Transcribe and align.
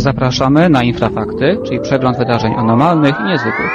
Zapraszamy 0.00 0.68
na 0.68 0.82
Infrafakty, 0.82 1.58
czyli 1.66 1.80
przegląd 1.80 2.18
wydarzeń 2.18 2.54
anormalnych 2.54 3.14
i 3.20 3.24
niezwykłych. 3.24 3.70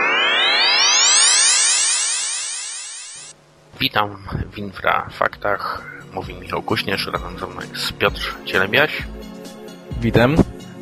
Witam 3.80 4.10
w 4.52 4.58
Infrafaktach. 4.58 5.82
Mówi 6.14 6.34
Michał 6.34 6.62
Kuśnierz, 6.62 7.08
razem 7.08 7.40
ze 7.40 7.48
mną 7.48 7.62
jest 7.72 7.98
Piotr 7.98 8.36
Cielebiaś. 8.46 9.04
Witam. 10.02 10.36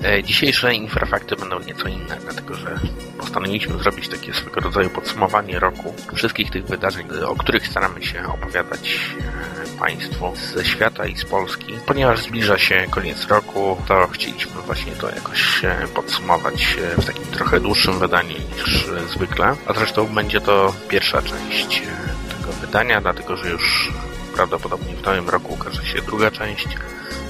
E, 0.04 0.24
dzisiejsze 0.24 0.74
infrafakty 0.74 1.35
będą 1.35 1.60
nieco 1.60 1.88
inne, 1.88 2.17
dlatego 2.24 2.56
że 2.56 2.79
postanowiliśmy 3.17 3.78
zrobić 3.78 4.08
takie 4.08 4.33
swego 4.33 4.62
rodzaju 4.62 4.90
podsumowanie 4.90 5.60
roku 5.60 5.94
wszystkich 6.15 6.52
tych 6.52 6.65
wydarzeń, 6.65 7.08
o 7.26 7.35
których 7.35 7.67
staramy 7.67 8.03
się 8.03 8.28
opowiadać 8.28 8.99
e, 9.20 9.79
Państwu 9.79 10.34
ze 10.35 10.66
świata 10.66 11.06
i 11.06 11.17
z 11.17 11.26
Polski. 11.26 11.74
Ponieważ 11.85 12.24
zbliża 12.24 12.58
się 12.58 12.85
koniec 12.89 13.28
roku, 13.28 13.78
to 13.88 14.08
chcieliśmy 14.08 14.62
właśnie 14.62 14.92
to 14.92 15.10
jakoś 15.10 15.66
e, 15.66 15.88
podsumować 15.96 16.77
w 16.98 17.05
takim 17.05 17.26
trochę 17.26 17.59
dłuższym 17.59 17.99
wydaniu 17.99 18.35
niż 18.55 18.88
zwykle. 19.09 19.55
A 19.65 19.73
zresztą 19.73 20.07
będzie 20.07 20.41
to 20.41 20.73
pierwsza 20.90 21.21
część 21.21 21.84
tego 22.29 22.51
wydania, 22.51 23.01
dlatego 23.01 23.38
że 23.38 23.49
już 23.49 23.91
prawdopodobnie 24.35 24.95
w 24.95 25.05
nowym 25.05 25.29
roku 25.29 25.54
ukaże 25.54 25.85
się 25.85 26.01
druga 26.01 26.31
część, 26.31 26.67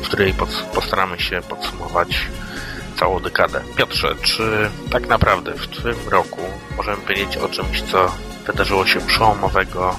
w 0.01 0.07
której 0.07 0.33
postaramy 0.73 1.19
się 1.19 1.41
podsumować 1.41 2.27
całą 3.03 3.19
dekadę. 3.19 3.61
Piotrze, 3.75 4.15
czy 4.21 4.69
tak 4.91 5.07
naprawdę 5.07 5.53
w 5.53 5.67
tym 5.67 5.95
roku 6.11 6.41
możemy 6.77 6.97
powiedzieć 6.97 7.37
o 7.37 7.49
czymś, 7.49 7.81
co 7.81 8.11
wydarzyło 8.47 8.85
się 8.85 9.01
przełomowego, 9.01 9.95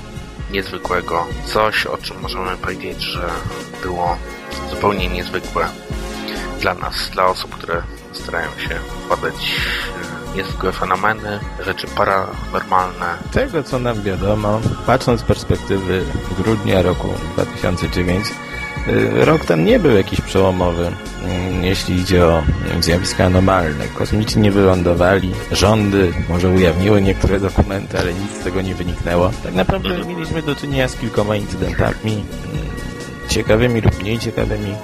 niezwykłego, 0.51 1.27
coś, 1.47 1.87
o 1.87 1.99
czym 1.99 2.21
możemy 2.21 2.57
powiedzieć, 2.57 3.03
że 3.03 3.31
było 3.83 4.17
zupełnie 4.71 5.09
niezwykłe 5.09 5.69
dla 6.61 6.75
nas, 6.75 7.11
dla 7.13 7.27
osób, 7.27 7.55
które 7.55 7.83
starają 8.13 8.51
się 8.51 8.79
badać 9.09 9.35
e, 10.33 10.37
niezwykłe 10.37 10.73
fenomeny, 10.73 11.41
rzeczy 11.61 11.87
paranormalne. 11.87 13.19
Tego, 13.33 13.63
co 13.63 13.79
nam 13.79 14.03
wiadomo, 14.03 14.61
patrząc 14.87 15.21
z 15.21 15.25
perspektywy 15.25 16.05
grudnia 16.39 16.83
roku 16.83 17.09
2009, 17.35 18.27
Y, 18.29 18.54
rok 19.21 19.45
ten 19.45 19.65
nie 19.65 19.79
był 19.79 19.97
jakiś 19.97 20.21
przełomowy, 20.21 20.87
mm, 21.25 21.65
jeśli 21.65 21.97
idzie 21.97 22.25
o 22.25 22.43
zjawiska 22.81 23.25
anomalne. 23.25 23.85
Kosmici 23.95 24.39
nie 24.39 24.53
wylądowali, 24.53 25.31
rządy 25.53 26.13
może 26.29 26.49
ujawniły 26.49 27.03
niektóre 27.03 27.41
dokumenty, 27.41 27.99
ale 27.99 28.15
nic 28.15 28.41
z 28.41 28.45
tego 28.45 28.63
nie 28.63 28.75
wyniknęło. 28.75 29.31
Tak 29.43 29.55
naprawdę 29.55 30.05
mieliśmy 30.05 30.43
do 30.43 30.57
czynienia 30.57 30.89
z 30.89 30.97
kilkoma 30.97 31.37
incydentami, 31.37 32.13
mm, 32.13 32.25
ciekawymi 33.29 33.81
lub 33.81 34.03
mniej 34.03 34.19
ciekawymi, 34.19 34.75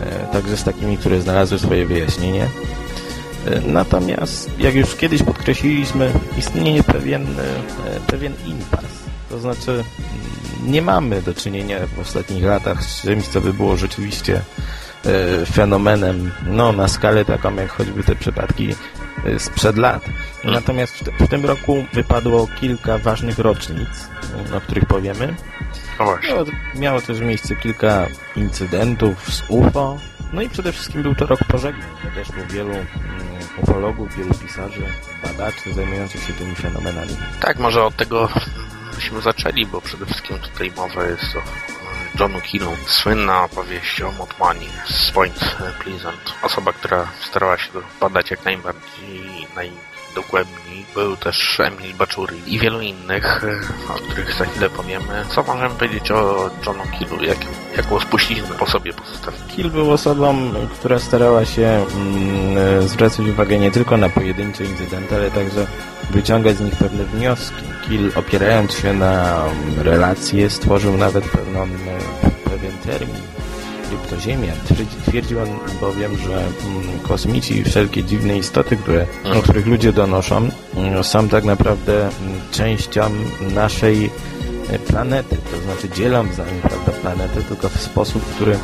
e, 0.00 0.32
także 0.32 0.56
z 0.56 0.64
takimi, 0.64 0.98
które 0.98 1.20
znalazły 1.20 1.58
swoje 1.58 1.86
wyjaśnienie. 1.86 2.46
E, 3.46 3.60
natomiast, 3.60 4.50
jak 4.58 4.74
już 4.74 4.96
kiedyś 4.96 5.22
podkreśliliśmy, 5.22 6.12
istnieje 6.38 6.82
pewien, 6.82 7.22
e, 7.22 8.00
pewien 8.06 8.32
impas. 8.46 9.11
To 9.32 9.38
znaczy, 9.38 9.84
nie 10.62 10.82
mamy 10.82 11.22
do 11.22 11.34
czynienia 11.34 11.78
w 11.96 11.98
ostatnich 11.98 12.44
latach 12.44 12.84
z 12.84 13.02
czymś, 13.02 13.28
co 13.28 13.40
by 13.40 13.52
było 13.52 13.76
rzeczywiście 13.76 14.40
e, 15.04 15.46
fenomenem 15.46 16.32
no, 16.46 16.72
na 16.72 16.88
skalę 16.88 17.24
taką 17.24 17.54
jak 17.54 17.70
choćby 17.70 18.02
te 18.02 18.16
przypadki 18.16 18.74
e, 19.24 19.38
sprzed 19.38 19.78
lat. 19.78 20.02
Natomiast 20.44 21.04
w, 21.20 21.28
tym 21.28 21.44
roku 21.44 21.84
wypadło 21.92 22.48
kilka 22.60 22.98
ważnych 22.98 23.38
rocznic, 23.38 23.88
o 24.56 24.60
których 24.60 24.86
powiemy. 24.86 25.34
Miało, 26.00 26.44
miało 26.74 27.00
też 27.00 27.20
miejsce 27.20 27.56
kilka 27.56 28.06
incydentów 28.36 29.34
z 29.34 29.42
UFO, 29.48 29.98
no 30.32 30.42
i 30.42 30.48
przede 30.48 30.72
wszystkim 30.72 31.02
był 31.02 31.14
to 31.14 31.26
rok 31.26 31.44
pożegnań. 31.44 31.90
Podeszło 32.02 32.44
wielu 32.50 32.70
mm, 32.70 32.86
ufologów, 33.62 34.16
wielu 34.16 34.34
pisarzy, 34.34 34.82
badaczy 35.22 35.74
zajmujących 35.74 36.22
się 36.22 36.32
tymi 36.32 36.54
fenomenami. 36.54 37.16
Tak, 37.40 37.58
może 37.58 37.84
od 37.84 37.96
tego 37.96 38.28
byśmy 38.94 39.20
zaczęli, 39.20 39.66
bo 39.66 39.80
przede 39.80 40.06
wszystkim 40.06 40.38
tutaj 40.38 40.72
mowa 40.76 41.04
jest 41.04 41.36
o 41.36 41.42
Johnu 42.20 42.40
Killu. 42.40 42.76
Słynna 42.86 43.44
opowieść 43.44 44.02
o 44.02 44.12
Motmani 44.12 44.68
z 44.88 45.10
Point 45.10 45.56
Pleasant. 45.84 46.34
Osoba, 46.42 46.72
która 46.72 47.06
starała 47.20 47.58
się 47.58 47.70
badać 48.00 48.30
jak 48.30 48.44
najbardziej, 48.44 49.46
najdokładniej. 50.12 50.86
Był 50.94 51.16
też 51.16 51.60
Emil 51.60 51.94
Baczuri 51.94 52.54
i 52.54 52.58
wielu 52.58 52.80
innych, 52.80 53.44
o 53.90 53.92
których 53.92 54.34
za 54.38 54.44
chwilę 54.44 54.70
powiemy. 54.70 55.24
Co 55.28 55.42
możemy 55.42 55.74
powiedzieć 55.74 56.10
o 56.10 56.50
Johnu 56.66 56.82
Killu? 56.98 57.22
Jak, 57.22 57.38
jaką 57.76 58.00
spuściznę 58.00 58.48
po 58.58 58.66
sobie 58.66 58.92
pozostawił? 58.92 59.40
Kill 59.56 59.70
był 59.70 59.90
osobą, 59.90 60.52
która 60.74 60.98
starała 60.98 61.44
się 61.44 61.86
mm, 61.94 62.88
zwracać 62.88 63.26
uwagę 63.26 63.58
nie 63.58 63.70
tylko 63.70 63.96
na 63.96 64.08
pojedyncze 64.08 64.64
incydenty, 64.64 65.14
ale 65.14 65.30
także 65.30 65.66
wyciągać 66.10 66.56
z 66.56 66.60
nich 66.60 66.76
pewne 66.76 67.04
wnioski. 67.04 67.62
Kill 67.88 68.12
opierając 68.14 68.72
się 68.72 68.92
na 68.92 69.44
relacje 69.78 70.50
stworzył 70.50 70.96
nawet 70.96 71.24
pewną, 71.24 71.68
pewien 72.44 72.78
termin 72.78 73.41
kryptoziemia. 73.96 74.52
Twierdził 75.08 75.40
on 75.40 75.48
bowiem, 75.80 76.16
że 76.18 76.34
mm, 76.34 76.98
kosmici 77.02 77.56
i 77.58 77.64
wszelkie 77.64 78.04
dziwne 78.04 78.38
istoty, 78.38 78.76
które, 78.76 79.06
o 79.38 79.42
których 79.42 79.66
ludzie 79.66 79.92
donoszą, 79.92 80.48
mm, 80.76 81.04
są 81.04 81.28
tak 81.28 81.44
naprawdę 81.44 82.02
mm, 82.02 82.12
częścią 82.50 83.10
naszej 83.54 84.10
e, 84.68 84.78
planety. 84.78 85.36
To 85.50 85.60
znaczy 85.60 85.88
dzielą 85.88 86.32
za 86.32 86.44
nim 86.44 86.60
prawda, 86.62 86.92
planetę, 86.92 87.42
tylko 87.42 87.68
w 87.68 87.80
sposób, 87.80 88.24
który 88.34 88.58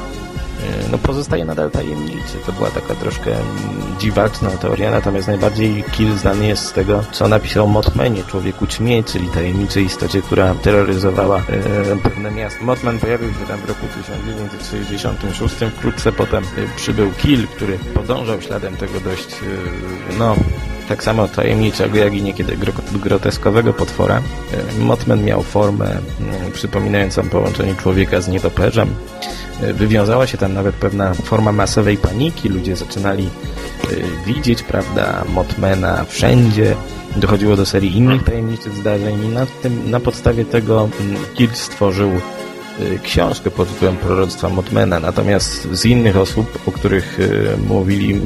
no 0.91 0.99
pozostaje 0.99 1.45
nadal 1.45 1.71
tajemniczy. 1.71 2.39
To 2.47 2.53
była 2.53 2.71
taka 2.71 2.95
troszkę 2.95 3.31
dziwaczna 3.99 4.51
teoria, 4.51 4.91
natomiast 4.91 5.29
najbardziej 5.29 5.85
Kill 5.93 6.19
znany 6.19 6.47
jest 6.47 6.65
z 6.65 6.73
tego, 6.73 7.05
co 7.13 7.29
napisał 7.29 7.69
Motmanie, 7.69 8.25
Człowieku 8.25 8.67
Ćmie, 8.67 9.05
czyli 9.05 9.29
tajemniczej 9.29 9.85
istocie, 9.85 10.23
która 10.23 10.55
terroryzowała 10.55 11.39
e, 11.39 11.97
pewne 12.03 12.31
miasto. 12.31 12.65
Motman 12.65 12.99
pojawił 12.99 13.29
się 13.29 13.47
tam 13.49 13.61
w 13.61 13.69
roku 13.69 13.87
1966, 14.03 15.55
wkrótce 15.77 16.13
potem 16.13 16.45
e, 16.45 16.77
przybył 16.77 17.13
Kill, 17.13 17.47
który 17.47 17.79
podążał 17.95 18.43
śladem 18.43 18.77
tego 18.77 19.01
dość, 19.01 19.33
e, 19.33 20.19
no, 20.19 20.37
tak 20.89 21.05
samo 21.05 21.29
tajemniczego, 21.29 21.99
jak 21.99 22.15
i 22.15 22.23
niekiedy 22.23 22.57
groteskowego 22.93 23.73
potwora. 23.73 24.23
E, 24.79 24.81
Motman 24.81 25.25
miał 25.25 25.43
formę 25.43 25.99
przypominającą 26.53 27.29
połączenie 27.29 27.75
człowieka 27.75 28.21
z 28.21 28.29
nietoperzem. 28.29 28.95
E, 29.63 29.73
wywiązała 29.73 30.27
się 30.27 30.39
tam 30.39 30.55
nawet 30.55 30.75
pewna 30.75 31.15
forma 31.15 31.53
masowej 31.53 31.97
paniki. 31.97 32.49
Ludzie 32.49 32.77
zaczynali 32.77 33.25
e, 33.25 33.87
widzieć, 34.27 34.63
prawda, 34.63 35.25
Motmana 35.29 36.05
wszędzie. 36.05 36.75
Dochodziło 37.17 37.57
do 37.57 37.67
serii 37.67 37.97
innych 37.97 38.25
tajemniczych 38.25 38.75
zdarzeń 38.75 39.25
i 39.25 39.29
na, 39.29 39.47
tym, 39.47 39.91
na 39.91 40.01
podstawie 40.01 40.45
tego 40.45 40.89
mm, 41.01 41.55
stworzył 41.55 42.11
Y, 42.81 42.99
książkę 42.99 43.51
pod 43.51 43.69
tytułem 43.69 43.97
Proroctwa 43.97 44.49
Motmana. 44.49 45.01
Natomiast 45.01 45.73
z 45.73 45.85
innych 45.85 46.17
osób, 46.17 46.59
o 46.69 46.73
których 46.73 47.19
mówili, 47.69 48.21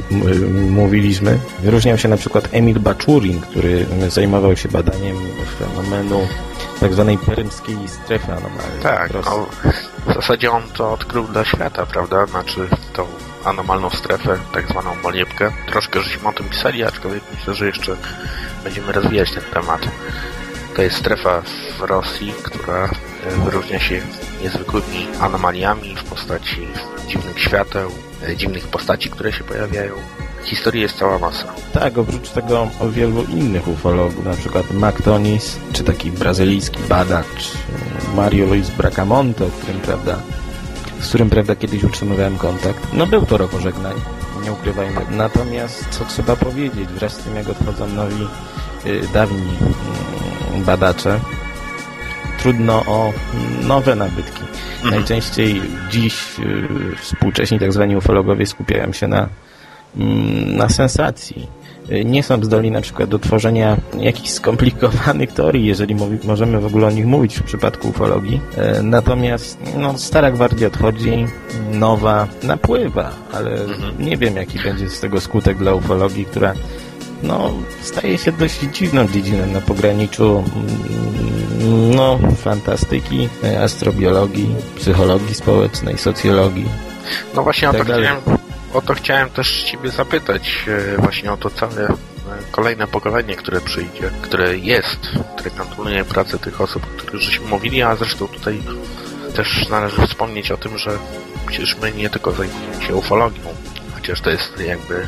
mówiliśmy, 0.70 1.38
wyróżniał 1.62 1.98
się 1.98 2.08
na 2.08 2.16
przykład 2.16 2.48
Emil 2.52 2.80
Baczurin, 2.80 3.40
który 3.40 3.86
zajmował 4.08 4.56
się 4.56 4.68
badaniem 4.68 5.16
fenomenu 5.58 6.20
tak 6.80 6.92
zwanej 6.92 7.18
perymskiej 7.18 7.76
strefy 7.86 8.32
anomalnej. 8.32 8.82
Tak, 8.82 9.12
no, 9.14 9.46
w 10.06 10.14
zasadzie 10.14 10.50
on 10.50 10.62
to 10.62 10.92
odkrył 10.92 11.24
dla 11.24 11.44
świata, 11.44 11.86
prawda? 11.86 12.26
Znaczy 12.26 12.68
tą 12.92 13.06
anomalną 13.44 13.90
strefę, 13.90 14.38
tak 14.52 14.68
zwaną 14.68 14.94
moliebkę. 15.02 15.52
Troszkę 15.66 16.02
żeśmy 16.02 16.28
o 16.28 16.32
tym 16.32 16.48
pisali, 16.48 16.84
aczkolwiek 16.84 17.22
myślę, 17.34 17.54
że 17.54 17.66
jeszcze 17.66 17.96
będziemy 18.64 18.92
rozwijać 18.92 19.32
ten 19.32 19.42
temat. 19.42 19.80
To 20.76 20.82
jest 20.82 20.96
strefa 20.96 21.42
w 21.78 21.80
Rosji, 21.80 22.34
która 22.42 22.84
e, 22.84 22.90
wyróżnia 23.44 23.80
się 23.80 24.00
niezwykłymi 24.42 25.08
anomaliami 25.20 25.96
w 25.96 26.04
postaci 26.04 26.68
dziwnych 27.08 27.40
świateł, 27.40 27.90
e, 28.22 28.36
dziwnych 28.36 28.68
postaci, 28.68 29.10
które 29.10 29.32
się 29.32 29.44
pojawiają. 29.44 29.94
Historii 30.44 30.82
jest 30.82 30.98
cała 30.98 31.18
masa. 31.18 31.44
Tak, 31.72 31.98
oprócz 31.98 32.28
tego 32.28 32.68
o 32.80 32.88
wielu 32.88 33.24
innych 33.24 33.68
ufologów, 33.68 34.24
na 34.24 34.34
przykład 34.34 34.70
Mactonis, 34.70 35.58
czy 35.72 35.84
taki 35.84 36.10
brazylijski 36.10 36.78
badacz 36.88 37.52
Mario 38.14 38.46
Luis 38.46 38.70
Bracamonte, 38.70 39.44
którym, 39.62 39.80
prawda, 39.80 40.16
z 41.00 41.08
którym 41.08 41.30
prawda 41.30 41.56
kiedyś 41.56 41.84
utrzymywałem 41.84 42.38
kontakt. 42.38 42.86
No 42.92 43.06
był 43.06 43.26
to 43.26 43.38
rok 43.38 43.50
pożegnań, 43.50 43.94
nie 44.44 44.52
ukrywajmy. 44.52 45.00
Natomiast 45.10 45.88
co 45.90 46.04
trzeba 46.04 46.36
powiedzieć, 46.36 46.88
wraz 46.88 47.12
z 47.12 47.18
tym 47.18 47.36
jak 47.36 47.48
odchodzą 47.48 47.86
nowi, 47.86 48.26
yy, 48.84 49.00
dawni 49.14 49.52
yy, 50.56 50.64
badacze, 50.64 51.20
trudno 52.38 52.84
o 52.86 53.12
nowe 53.62 53.94
nabytki. 53.94 54.42
Mhm. 54.74 54.94
Najczęściej 54.94 55.62
dziś 55.90 56.38
yy, 56.38 56.96
współcześni 56.96 57.58
tak 57.58 57.72
zwani 57.72 57.96
ufologowie 57.96 58.46
skupiają 58.46 58.92
się 58.92 59.08
na, 59.08 59.28
na 60.46 60.68
sensacji. 60.68 61.46
nie 62.04 62.22
są 62.22 62.44
zdolni 62.44 62.70
na 62.70 62.80
przykład 62.80 63.08
do 63.08 63.18
tworzenia 63.18 63.76
jakichś 63.98 64.30
skomplikowanych 64.30 65.32
teorii, 65.32 65.66
jeżeli 65.66 65.96
możemy 66.24 66.60
w 66.60 66.66
ogóle 66.66 66.86
o 66.86 66.90
nich 66.90 67.06
mówić 67.06 67.36
w 67.38 67.42
przypadku 67.42 67.88
ufologii. 67.88 68.40
Y, 68.78 68.82
natomiast 68.82 69.58
no, 69.76 69.98
stara 69.98 70.30
gwardia 70.30 70.66
odchodzi, 70.66 71.26
nowa 71.72 72.26
napływa, 72.42 73.10
ale 73.32 73.50
Mhm. 73.50 73.92
nie 73.98 74.16
wiem 74.16 74.36
jaki 74.36 74.58
będzie 74.58 74.88
z 74.90 75.00
tego 75.00 75.20
skutek 75.20 75.58
dla 75.58 75.74
ufologii, 75.74 76.24
która 76.24 76.52
no, 77.22 77.52
staje 77.80 78.18
się 78.18 78.32
dość 78.32 78.60
dziwną 78.60 79.06
dziedziną 79.08 79.46
na 79.46 79.60
pograniczu 79.60 80.44
mm, 81.62 81.94
no, 81.94 82.18
fantastyki, 82.36 83.28
y, 83.44 83.58
astrobiologii, 83.58 84.48
psychologii 84.76 85.34
społecznej, 85.34 85.98
socjologii. 85.98 86.68
No 87.34 87.42
właśnie 87.42 87.68
Tak 87.68 87.76
to, 87.80 87.84
dalej. 87.84 88.04
chciałem, 88.06 88.38
o 88.72 88.82
to 88.82 88.94
chciałem 88.94 89.30
też 89.30 89.62
Ciebie 89.62 89.90
zapytać, 89.90 90.64
e, 90.68 90.96
właśnie 90.96 91.32
o 91.32 91.36
to 91.36 91.50
całe 91.50 91.88
e, 91.88 91.96
kolejne 92.50 92.86
pokolenie, 92.86 93.36
które 93.36 93.60
przyjdzie, 93.60 94.10
które 94.22 94.56
jest, 94.58 95.00
które 95.36 95.50
kontynuuje 95.50 96.04
pracę 96.04 96.38
tych 96.38 96.60
osób, 96.60 96.82
o 96.84 96.98
których 97.00 97.22
żeśmy 97.22 97.46
mówili, 97.46 97.82
a 97.82 97.96
zresztą 97.96 98.28
tutaj 98.28 98.62
też 99.36 99.68
należy 99.68 100.06
wspomnieć 100.06 100.50
o 100.50 100.56
tym, 100.56 100.78
że 100.78 100.90
przecież 101.46 101.76
my 101.76 101.92
nie 101.92 102.10
tylko 102.10 102.32
zajmujemy 102.32 102.84
się 102.84 102.94
ufologią, 102.94 103.42
chociaż 103.94 104.20
to 104.20 104.30
jest 104.30 104.60
jakby 104.60 105.06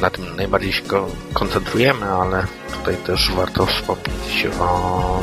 na 0.00 0.10
tym 0.10 0.36
najbardziej 0.36 0.72
się 0.72 0.82
ko- 0.82 1.10
koncentrujemy, 1.32 2.06
ale 2.06 2.46
tutaj 2.72 2.96
też 2.96 3.30
warto 3.36 3.66
wspomnieć 3.66 4.46
o 4.60 5.22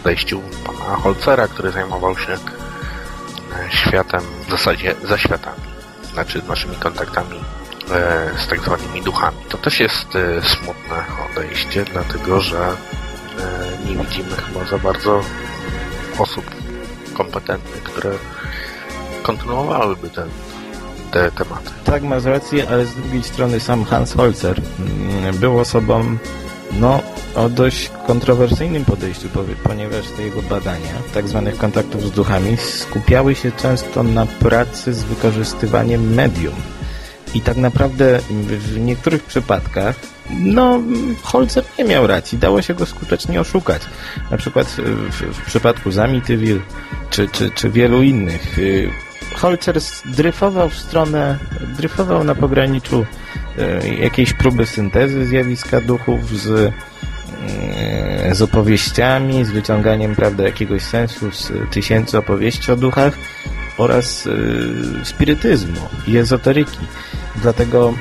odejściu 0.00 0.42
pana 0.66 0.96
Holcera, 0.96 1.48
który 1.48 1.70
zajmował 1.70 2.18
się 2.18 2.32
e, 2.32 2.38
światem, 3.70 4.20
w 4.46 4.50
zasadzie 4.50 4.94
za 5.02 5.18
światami, 5.18 5.71
znaczy 6.12 6.42
naszymi 6.48 6.76
kontaktami 6.76 7.38
e, 7.90 8.30
z 8.38 8.46
tak 8.48 8.60
zwanymi 8.60 9.02
duchami. 9.02 9.36
To 9.48 9.58
też 9.58 9.80
jest 9.80 10.16
e, 10.16 10.42
smutne 10.42 11.04
odejście, 11.30 11.84
dlatego 11.84 12.40
że 12.40 12.58
e, 12.58 13.86
nie 13.86 13.96
widzimy 13.96 14.36
chyba 14.36 14.64
za 14.64 14.78
bardzo 14.78 15.20
osób 16.18 16.44
kompetentnych, 17.14 17.82
które 17.82 18.10
kontynuowałyby 19.22 20.10
ten, 20.10 20.28
te 21.10 21.32
tematy. 21.32 21.70
Tak, 21.84 22.02
masz 22.02 22.24
rację, 22.24 22.68
ale 22.70 22.86
z 22.86 22.94
drugiej 22.94 23.22
strony 23.22 23.60
sam 23.60 23.84
Hans 23.84 24.12
Holzer 24.12 24.60
mm, 24.78 25.36
był 25.36 25.58
osobą 25.58 26.16
no, 26.80 27.00
o 27.34 27.48
dość 27.48 27.90
kontrowersyjnym 28.06 28.84
podejściu, 28.84 29.28
ponieważ 29.64 30.06
te 30.16 30.22
jego 30.22 30.42
badania 30.42 30.92
tak 31.14 31.28
zwanych 31.28 31.56
kontaktów 31.56 32.02
z 32.02 32.10
duchami 32.10 32.56
skupiały 32.56 33.34
się 33.34 33.52
często 33.52 34.02
na 34.02 34.26
pracy 34.26 34.94
z 34.94 35.02
wykorzystywaniem 35.02 36.14
medium. 36.14 36.54
I 37.34 37.40
tak 37.40 37.56
naprawdę 37.56 38.18
w 38.18 38.72
w 38.72 38.80
niektórych 38.80 39.24
przypadkach 39.24 39.96
no, 40.30 40.80
Holzer 41.22 41.64
nie 41.78 41.84
miał 41.84 42.06
racji, 42.06 42.38
dało 42.38 42.62
się 42.62 42.74
go 42.74 42.86
skutecznie 42.86 43.40
oszukać. 43.40 43.82
Na 44.30 44.36
przykład 44.36 44.66
w, 45.10 45.22
w 45.34 45.46
przypadku 45.46 45.90
Zamityville 45.90 46.60
czy, 47.10 47.28
czy, 47.28 47.50
czy 47.50 47.70
wielu 47.70 48.02
innych. 48.02 48.58
y, 48.58 48.90
Holzer 49.34 49.78
dryfował 50.04 50.68
w 50.68 50.78
stronę, 50.78 51.38
dryfował 51.76 52.24
na 52.24 52.34
pograniczu 52.34 53.06
e, 53.58 53.88
jakiejś 53.88 54.32
próby 54.32 54.66
syntezy 54.66 55.26
zjawiska 55.26 55.80
duchów 55.80 56.40
z, 56.40 56.72
e, 57.76 58.34
z 58.34 58.42
opowieściami, 58.42 59.44
z 59.44 59.50
wyciąganiem 59.50 60.14
prawda, 60.14 60.44
jakiegoś 60.44 60.82
sensu 60.82 61.30
z 61.30 61.52
tysięcy 61.70 62.18
opowieści 62.18 62.72
o 62.72 62.76
duchach 62.76 63.18
oraz 63.78 64.26
e, 64.26 65.04
spirytyzmu 65.04 65.80
i 66.06 66.16
ezoteryki. 66.16 66.78
Dlatego 67.42 67.94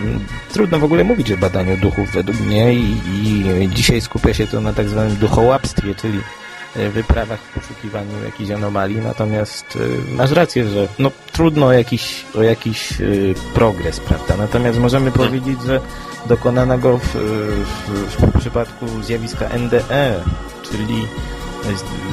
trudno 0.53 0.79
w 0.79 0.83
ogóle 0.83 1.03
mówić 1.03 1.31
o 1.31 1.37
badaniu 1.37 1.77
duchów 1.77 2.11
według 2.11 2.39
mnie 2.39 2.73
i, 2.73 2.97
i 3.61 3.69
dzisiaj 3.69 4.01
skupia 4.01 4.33
się 4.33 4.47
to 4.47 4.61
na 4.61 4.73
tak 4.73 4.89
zwanym 4.89 5.15
duchołapstwie, 5.15 5.95
czyli 5.95 6.19
wyprawach 6.75 7.39
w 7.39 7.53
poszukiwaniu 7.53 8.23
jakichś 8.25 8.51
anomalii, 8.51 8.97
natomiast 8.97 9.65
e, 10.11 10.15
masz 10.15 10.31
rację, 10.31 10.67
że 10.67 10.87
no, 10.99 11.11
trudno 11.31 11.65
o 11.65 11.71
jakiś, 11.71 12.25
o 12.35 12.41
jakiś 12.41 12.91
e, 12.91 13.05
progres, 13.53 13.99
prawda? 13.99 14.37
Natomiast 14.37 14.79
możemy 14.79 15.11
powiedzieć, 15.11 15.61
że 15.61 15.81
dokonano 16.25 16.77
go 16.77 16.97
w, 16.97 17.07
w, 17.07 18.27
w 18.27 18.39
przypadku 18.39 18.85
zjawiska 19.03 19.49
NDE, 19.57 20.23
czyli 20.63 21.07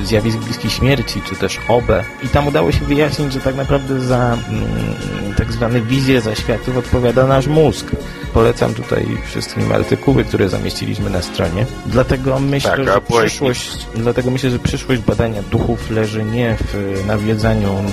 zjawisk 0.05 0.39
bliskich 0.39 0.73
śmierci, 0.73 1.23
czy 1.23 1.37
też 1.37 1.59
OB. 1.69 1.89
I 2.23 2.29
tam 2.29 2.47
udało 2.47 2.73
się 2.73 2.85
wyjaśnić, 2.85 3.33
że 3.33 3.41
tak 3.41 3.55
naprawdę 3.55 4.01
za 4.01 4.37
mm, 4.49 5.35
tak 5.37 5.53
zwane 5.53 5.81
wizje 5.81 6.21
zaświatów 6.21 6.77
odpowiada 6.77 7.27
nasz 7.27 7.47
mózg. 7.47 7.87
Polecam 8.35 8.75
tutaj 8.75 9.07
wszystkim 9.27 9.73
artykuły, 9.73 10.25
które 10.25 10.49
zamieściliśmy 10.49 11.11
na 11.11 11.23
stronie. 11.23 11.67
Dlatego 11.87 12.39
myślę, 12.39 12.71
Tak, 12.71 12.85
że 12.85 13.01
przyszłość, 13.01 13.87
dlatego 13.95 14.31
myślę, 14.31 14.51
że 14.51 14.59
przyszłość 14.59 15.03
badania 15.03 15.43
duchów 15.43 15.91
leży 15.91 16.25
nie 16.25 16.57
w 16.61 17.03
nawiedzaniu, 17.07 17.69
mm, 17.71 17.89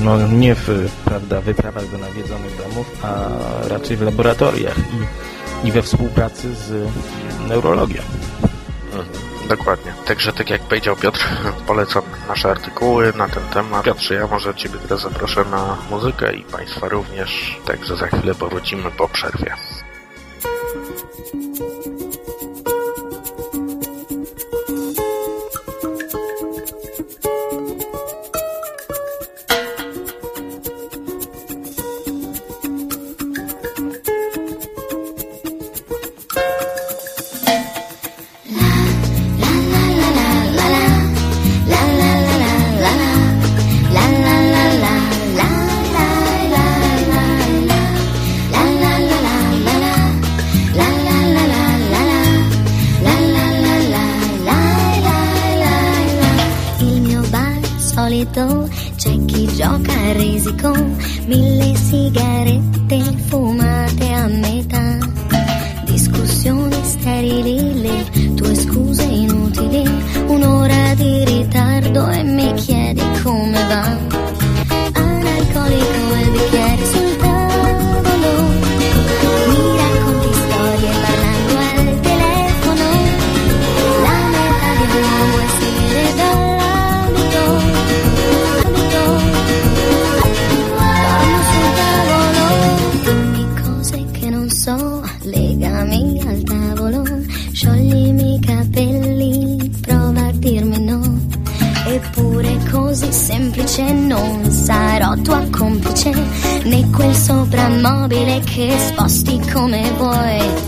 no 0.00 0.28
nie 0.28 0.54
w, 0.54 0.90
prawda, 1.04 1.40
wyprawach 1.40 1.90
do 1.90 1.98
nawiedzonych 1.98 2.56
domów, 2.58 2.98
a 3.02 3.28
raczej 3.68 3.96
w 3.96 4.02
laboratoriach 4.02 4.76
i, 5.64 5.68
i 5.68 5.72
we 5.72 5.82
współpracy 5.82 6.54
z 6.54 6.88
neurologią. 7.48 8.02
Mhm, 8.86 9.33
dokładnie. 9.48 9.94
Także 10.04 10.32
tak 10.32 10.50
jak 10.50 10.62
powiedział 10.62 10.96
Piotr, 10.96 11.28
polecam 11.66 12.02
nasze 12.28 12.50
artykuły 12.50 13.12
na 13.16 13.28
ten 13.28 13.42
temat. 13.42 13.84
Piotrze, 13.84 14.14
ja 14.14 14.26
może 14.26 14.54
Ciebie 14.54 14.78
teraz 14.78 15.02
zaproszę 15.02 15.44
na 15.44 15.76
muzykę 15.90 16.34
i 16.34 16.44
Państwa 16.44 16.88
również. 16.88 17.60
Także 17.66 17.96
za 17.96 18.06
chwilę 18.06 18.34
powrócimy 18.34 18.90
po 18.90 19.08
przerwie. 19.08 19.54
Discussioni 66.44 66.84
sterili, 66.84 67.80
le 67.80 68.34
tue 68.34 68.54
scuse 68.54 69.04
inutili, 69.04 69.82
un'ora 70.26 70.94
di 70.94 71.24
ritardo 71.24 72.06
e 72.10 72.22
mi 72.22 72.52
chiedi 72.54 73.02
come 73.22 73.66
va. 73.66 74.13
Quel 106.94 107.14
soprammobile 107.14 108.40
che 108.40 108.72
sposti 108.78 109.40
come 109.52 109.90
vuoi 109.96 110.63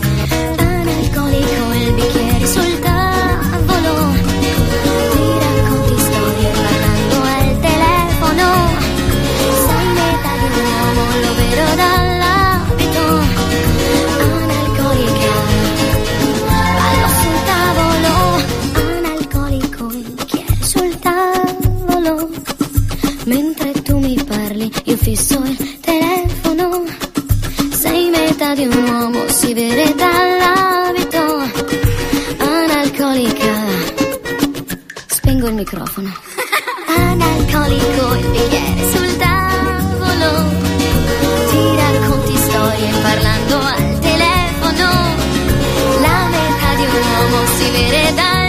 di 28.57 28.65
un 28.65 28.89
uomo 28.89 29.27
si 29.27 29.53
vede 29.53 29.93
dall'abito 29.93 31.21
analcolica. 32.39 33.53
Spengo 35.05 35.47
il 35.49 35.53
microfono. 35.53 36.09
Analcolico, 36.97 38.15
il 38.15 38.27
bicchiere 38.31 38.91
sul 38.91 39.17
tavolo. 39.17 40.29
Ti 41.51 41.75
racconti 41.75 42.35
storie 42.35 42.91
parlando 43.03 43.57
al 43.59 43.99
telefono. 43.99 44.89
La 46.01 46.27
metà 46.31 46.75
di 46.77 46.81
un 46.81 46.93
uomo 46.95 47.45
si 47.57 47.69
vede 47.69 48.13
dall'abito. 48.15 48.46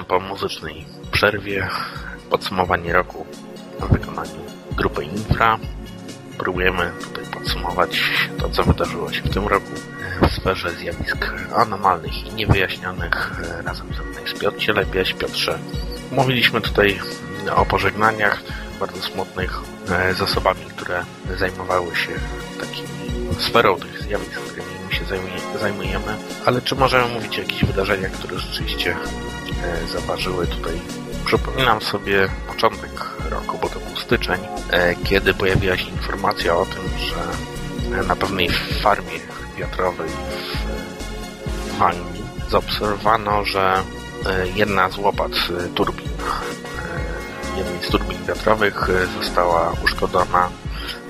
Witam 0.00 0.20
po 0.20 0.28
muzycznej 0.28 0.86
przerwie. 1.12 1.68
Podsumowanie 2.30 2.92
roku 2.92 3.26
w 3.80 3.92
wykonaniu 3.92 4.40
grupy 4.76 5.04
Infra. 5.04 5.58
Próbujemy 6.38 6.92
tutaj 7.00 7.24
podsumować 7.32 8.00
to, 8.38 8.50
co 8.50 8.64
wydarzyło 8.64 9.12
się 9.12 9.22
w 9.22 9.34
tym 9.34 9.46
roku 9.48 9.70
w 10.22 10.32
sferze 10.32 10.70
zjawisk 10.70 11.32
anomalnych 11.56 12.26
i 12.26 12.34
niewyjaśnionych. 12.34 13.40
Razem 13.64 13.94
ze 13.94 14.02
mną 14.02 14.20
jest 14.20 14.40
Piotr. 14.40 15.16
Piotrze, 15.18 15.58
mówiliśmy 16.12 16.60
tutaj 16.60 17.00
o 17.56 17.66
pożegnaniach 17.66 18.42
bardzo 18.80 19.02
smutnych 19.02 19.60
e, 19.90 20.14
z 20.14 20.20
osobami, 20.22 20.64
które 20.76 21.04
zajmowały 21.38 21.96
się 21.96 22.12
takimi 22.60 23.34
sferą 23.38 23.76
tych 23.76 24.02
zjawisk, 24.02 24.40
którymi 24.40 24.68
my 24.88 24.94
się 24.94 25.04
zajmuje- 25.04 25.58
zajmujemy. 25.60 26.16
Ale 26.46 26.62
czy 26.62 26.74
możemy 26.74 27.14
mówić 27.14 27.38
o 27.38 27.40
jakichś 27.40 27.64
wydarzeniach, 27.64 28.12
które 28.12 28.38
rzeczywiście 28.38 28.96
zaważyły 29.92 30.46
tutaj. 30.46 30.80
Przypominam 31.24 31.80
sobie 31.80 32.28
początek 32.48 32.90
roku, 33.30 33.58
bo 33.62 33.68
to 33.68 33.80
był 33.80 33.96
styczeń, 33.96 34.40
e, 34.70 34.94
kiedy 34.94 35.34
pojawiła 35.34 35.76
się 35.76 35.88
informacja 35.88 36.56
o 36.56 36.66
tym, 36.66 36.82
że 36.98 37.96
e, 37.98 38.02
na 38.02 38.16
pewnej 38.16 38.50
farmie 38.82 39.20
wiatrowej 39.58 40.10
w 41.78 41.82
Anglii 41.82 42.24
zaobserwowano, 42.50 43.44
że 43.44 43.82
e, 44.26 44.48
jedna 44.48 44.90
z 44.90 44.98
łopat 44.98 45.32
e, 45.32 45.68
turbin, 45.74 46.08
e, 46.08 47.58
jednej 47.58 47.82
z 47.82 47.88
turbin 47.88 48.24
wiatrowych 48.24 48.90
e, 48.90 49.22
została 49.22 49.72
uszkodzona. 49.84 50.48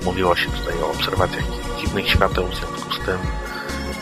Mówiło 0.03 0.35
się 0.35 0.51
tutaj 0.51 0.81
o 0.83 0.91
obserwacjach 0.91 1.43
dziwnych 1.81 2.09
świateł, 2.09 2.47
w 2.47 2.55
związku 2.55 2.93
z 2.93 3.05
tym 3.05 3.17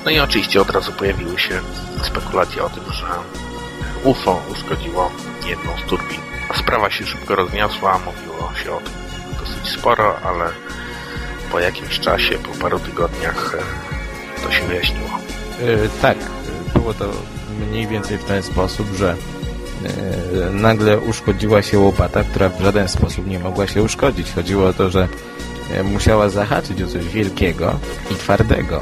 no 0.05 0.11
i 0.11 0.19
oczywiście 0.19 0.61
od 0.61 0.69
razu 0.69 0.91
pojawiły 0.91 1.39
się 1.39 1.61
spekulacje 2.03 2.63
o 2.63 2.69
tym, 2.69 2.83
że 2.93 3.05
UFO 4.03 4.41
uszkodziło 4.51 5.11
jedną 5.47 5.71
z 5.85 5.89
turbin. 5.89 6.19
Sprawa 6.55 6.89
się 6.89 7.05
szybko 7.05 7.35
rozniosła, 7.35 7.99
mówiło 8.05 8.51
się 8.63 8.71
o 8.71 8.77
tym 8.77 8.93
dosyć 9.39 9.79
sporo, 9.79 10.19
ale 10.23 10.45
po 11.51 11.59
jakimś 11.59 11.99
czasie, 11.99 12.37
po 12.37 12.61
paru 12.61 12.79
tygodniach 12.79 13.55
e, 13.55 14.43
to 14.43 14.51
się 14.51 14.67
wyjaśniło. 14.67 15.09
E, 15.61 15.89
tak, 16.01 16.17
było 16.73 16.93
to 16.93 17.05
mniej 17.69 17.87
więcej 17.87 18.17
w 18.17 18.23
ten 18.23 18.43
sposób, 18.43 18.87
że 18.95 19.15
e, 19.85 20.49
nagle 20.49 20.97
uszkodziła 20.97 21.61
się 21.61 21.79
łopata, 21.79 22.23
która 22.23 22.49
w 22.49 22.61
żaden 22.61 22.87
sposób 22.87 23.27
nie 23.27 23.39
mogła 23.39 23.67
się 23.67 23.83
uszkodzić. 23.83 24.31
Chodziło 24.31 24.67
o 24.67 24.73
to, 24.73 24.89
że 24.89 25.07
musiała 25.83 26.29
zahaczyć 26.29 26.81
o 26.81 26.87
coś 26.87 27.05
wielkiego 27.07 27.79
i 28.11 28.15
twardego. 28.15 28.81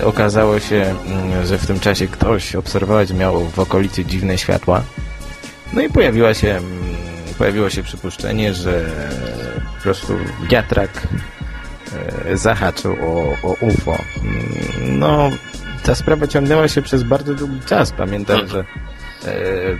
E, 0.00 0.04
Okazało 0.04 0.60
się, 0.60 0.94
mm, 1.06 1.46
że 1.46 1.58
w 1.58 1.66
tym 1.66 1.80
czasie 1.80 2.08
ktoś 2.08 2.54
obserwować 2.56 3.12
miał 3.12 3.40
w 3.48 3.58
okolicy 3.58 4.04
dziwne 4.04 4.38
światła. 4.38 4.82
No 5.72 5.82
i 5.82 5.88
pojawiła 5.90 6.34
się, 6.34 6.48
mm, 6.48 6.64
pojawiło 7.38 7.70
się 7.70 7.82
przypuszczenie, 7.82 8.54
że 8.54 8.84
po 9.76 9.82
prostu 9.82 10.12
wiatrak 10.50 10.90
e, 12.26 12.36
zahaczył 12.36 12.92
o, 13.02 13.36
o 13.48 13.56
UFO. 13.60 13.98
Mm, 14.24 14.98
No, 14.98 15.30
ta 15.82 15.94
sprawa 15.94 16.26
ciągnęła 16.26 16.68
się 16.68 16.82
przez 16.82 17.02
bardzo 17.02 17.34
długi 17.34 17.60
czas. 17.66 17.92
Pamiętam, 17.92 18.48
że 18.48 18.64
e, 19.24 19.34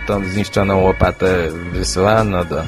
tą 0.07 0.25
zniszczoną 0.25 0.81
łopatę 0.81 1.47
wysyłano 1.71 2.45
do 2.45 2.63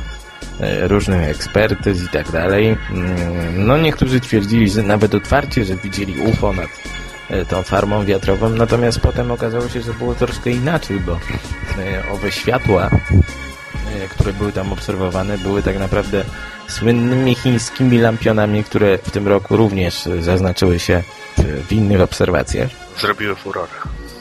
różnych 0.88 1.29
ekspertyz 1.29 2.03
i 2.03 2.09
tak 2.09 2.31
dalej. 2.31 2.77
Mm, 2.91 3.65
No, 3.67 3.77
niektórzy 3.77 4.19
twierdzili, 4.19 4.69
że 4.69 4.83
nawet 4.83 5.15
otwarcie, 5.15 5.65
że 5.65 5.75
widzieli 5.75 6.21
UFO 6.21 6.53
nad 6.53 6.67
e, 7.29 7.45
tą 7.45 7.63
farmą 7.63 8.05
wiatrową, 8.05 8.50
natomiast 8.50 9.00
potem 9.00 9.31
okazało 9.31 9.69
się, 9.69 9.81
że 9.81 9.93
było 9.93 10.15
troszkę 10.15 10.50
inaczej, 10.51 11.00
bo 11.00 11.12
e, 11.13 12.03
owe 12.12 12.31
światła, 12.31 12.89
e, 12.89 14.07
które 14.07 14.33
były 14.33 14.51
tam 14.51 14.74
obserwowane, 14.74 15.38
były 15.38 15.63
tak 15.63 15.79
naprawdę 15.79 16.24
słynnymi 16.67 17.35
chińskimi 17.35 17.97
lampionami, 17.97 18.63
które 18.63 18.97
w 18.97 19.12
tym 19.12 19.27
roku 19.27 19.57
również 19.57 20.07
e, 20.07 20.21
zaznaczyły 20.24 20.79
się 20.79 21.03
w 21.67 21.71
innych 21.74 22.01
obserwacjach. 22.01 22.69
Zrobiły 23.01 23.35
furorę. 23.35 23.71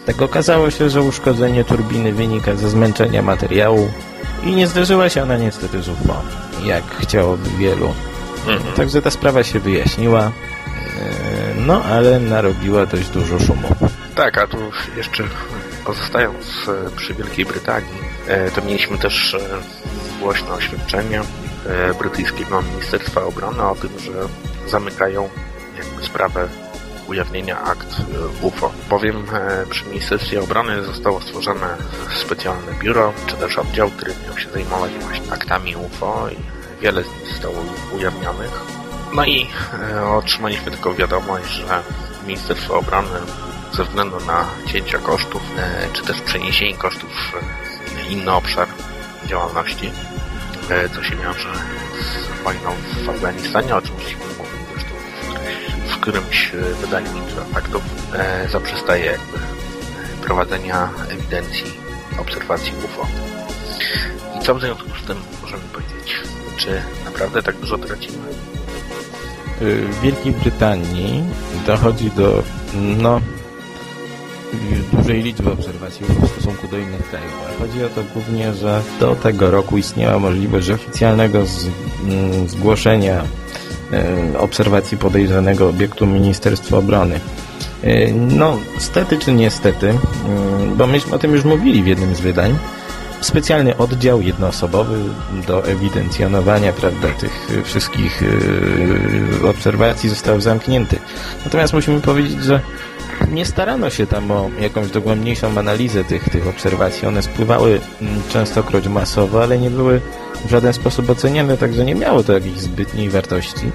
Tak 0.06 0.22
okazało 0.22 0.70
się, 0.70 0.90
że 0.90 1.02
uszkodzenie 1.02 1.64
turbiny 1.64 2.12
wynika 2.12 2.54
ze 2.54 2.68
zmęczenia 2.68 3.22
materiału 3.22 3.90
i 4.42 4.52
nie 4.52 4.66
zdarzyła 4.66 5.08
się 5.08 5.22
ona 5.22 5.36
niestety 5.36 5.82
z 5.82 5.88
UFO, 5.88 6.22
jak 6.64 6.84
chciałoby 6.84 7.50
wielu. 7.58 7.94
Mhm. 8.46 8.74
Także 8.74 9.02
ta 9.02 9.10
sprawa 9.10 9.42
się 9.42 9.60
wyjaśniła, 9.60 10.22
e, 10.22 10.30
no 11.66 11.84
ale 11.84 12.20
narobiła 12.20 12.86
dość 12.86 13.08
dużo 13.08 13.38
szumu. 13.38 13.68
Tak, 14.14 14.38
a 14.38 14.46
tu 14.46 14.58
jeszcze 14.96 15.24
pozostając 15.84 16.68
e, 16.68 16.90
przy 16.96 17.14
Wielkiej 17.14 17.46
Brytanii, 17.46 17.98
e, 18.28 18.50
to 18.50 18.62
mieliśmy 18.62 18.98
też 18.98 19.36
głośne 20.20 20.52
oświadczenie 20.52 21.20
brytyjskiego 21.98 22.62
Ministerstwa 22.62 23.24
Obrony 23.24 23.62
o 23.62 23.74
tym, 23.74 23.90
że 23.98 24.12
zamykają 24.66 25.28
jakby 25.78 26.06
sprawę 26.06 26.48
ujawnienia 27.08 27.60
akt 27.60 27.88
e, 28.00 28.46
UFO. 28.46 28.72
Bowiem 28.90 29.26
e, 29.32 29.66
przy 29.70 29.84
Ministerstwie 29.84 30.42
Obrony 30.42 30.84
zostało 30.84 31.20
stworzone 31.20 31.76
specjalne 32.16 32.72
biuro, 32.82 33.12
czy 33.26 33.36
też 33.36 33.58
oddział, 33.58 33.90
który 33.90 34.12
miał 34.26 34.38
się 34.38 34.50
zajmować 34.50 34.92
właśnie 34.92 35.32
aktami 35.32 35.76
UFO 35.76 36.28
i 36.30 36.36
wiele 36.82 37.02
z 37.02 37.06
nich 37.06 37.28
zostało 37.28 37.54
ujawnionych. 37.96 38.60
No 39.14 39.24
i 39.24 39.46
e, 39.92 40.08
otrzymaliśmy 40.08 40.70
tylko 40.70 40.94
wiadomość, 40.94 41.48
że 41.50 41.82
Ministerstwo 42.26 42.78
Obrony 42.78 43.18
ze 43.72 43.84
względu 43.84 44.16
na 44.26 44.44
cięcia 44.66 44.98
kosztów, 44.98 45.42
czy 45.92 46.02
też 46.02 46.20
przeniesienie 46.20 46.76
kosztów 46.76 47.10
w 47.86 48.10
inny 48.10 48.32
obszar 48.32 48.68
działalności, 49.26 49.90
co 50.94 51.02
się 51.02 51.16
wiąże 51.16 51.52
z 52.00 52.42
wojną 52.44 52.70
w 53.04 53.08
Afganistanie, 53.08 53.76
o 53.76 53.82
czym 53.82 53.94
którymś, 56.04 56.52
wydaniu 56.80 57.08
Faktów, 57.52 57.82
e, 58.14 58.48
zaprzestaje 58.48 59.04
jakby 59.04 59.38
prowadzenia 60.22 60.88
ewidencji 61.08 61.64
obserwacji 62.18 62.72
UFO. 62.84 63.06
I 64.38 64.44
co 64.44 64.54
w 64.54 64.60
związku 64.60 64.88
z 65.04 65.06
tym 65.06 65.16
możemy 65.42 65.62
powiedzieć? 65.62 66.16
Czy 66.56 66.82
naprawdę 67.04 67.42
tak 67.42 67.56
dużo 67.56 67.78
tracimy? 67.78 68.28
Y, 69.62 69.88
W 69.88 70.00
Wielkiej 70.00 70.32
Brytanii 70.32 71.24
dochodzi 71.66 72.10
do 72.10 72.42
no, 72.74 73.20
dużej 74.92 75.22
liczby 75.22 75.52
obserwacji 75.52 76.06
w 76.06 76.28
stosunku 76.28 76.68
do 76.68 76.78
innych 76.78 77.10
krajów. 77.10 77.32
Chodzi 77.58 77.84
o 77.84 77.88
to 77.88 78.02
głównie, 78.14 78.54
że 78.54 78.82
do 79.00 79.16
tego 79.16 79.50
roku 79.50 79.78
istniała 79.78 80.18
możliwość 80.18 80.70
oficjalnego 80.70 81.38
mm, 81.38 82.48
zgłoszenia 82.48 83.24
obserwacji 84.38 84.98
podejrzanego 84.98 85.68
obiektu 85.68 86.06
Ministerstwa 86.06 86.76
Obrony. 86.76 87.20
Y, 87.84 88.14
No, 88.14 88.58
stety 88.78 89.18
czy 89.18 89.32
niestety, 89.32 89.88
y, 89.88 89.94
bo 90.76 90.86
myśmy 90.86 91.14
o 91.14 91.18
tym 91.18 91.32
już 91.32 91.44
mówili 91.44 91.82
w 91.82 91.86
jednym 91.86 92.14
z 92.14 92.20
wydań, 92.20 92.58
specjalny 93.20 93.76
oddział 93.76 94.22
jednoosobowy 94.22 94.98
do 95.46 95.66
ewidencjonowania 95.66 96.72
prawda, 96.72 97.08
tych 97.08 97.48
wszystkich 97.64 98.22
obserwacji 99.50 100.10
został 100.10 100.40
zamknięty. 100.40 100.98
Natomiast 101.44 101.72
musimy 101.72 102.00
powiedzieć, 102.00 102.42
że 102.42 102.60
nie 103.32 103.46
starano 103.46 103.90
się 103.90 104.06
tam 104.06 104.30
o 104.30 104.50
jakąś 104.60 104.90
dogłębniejszą 104.90 105.58
analizę 105.58 106.04
tych, 106.04 106.28
tych 106.28 106.48
obserwacji. 106.48 107.08
One 107.08 107.22
spływały 107.22 107.80
mm, 108.02 108.22
częstokroć 108.28 108.88
masowo, 108.88 109.42
ale 109.42 109.58
nie 109.58 109.70
były 109.70 110.00
w 110.44 110.50
żaden 110.50 110.72
sposób 110.72 111.10
oceniane, 111.10 111.56
także 111.56 111.84
nie 111.84 111.94
miało 111.94 112.22
to 112.22 112.32
jakiejś 112.32 112.58
zbytniej 112.58 113.10
wartości. 113.10 113.70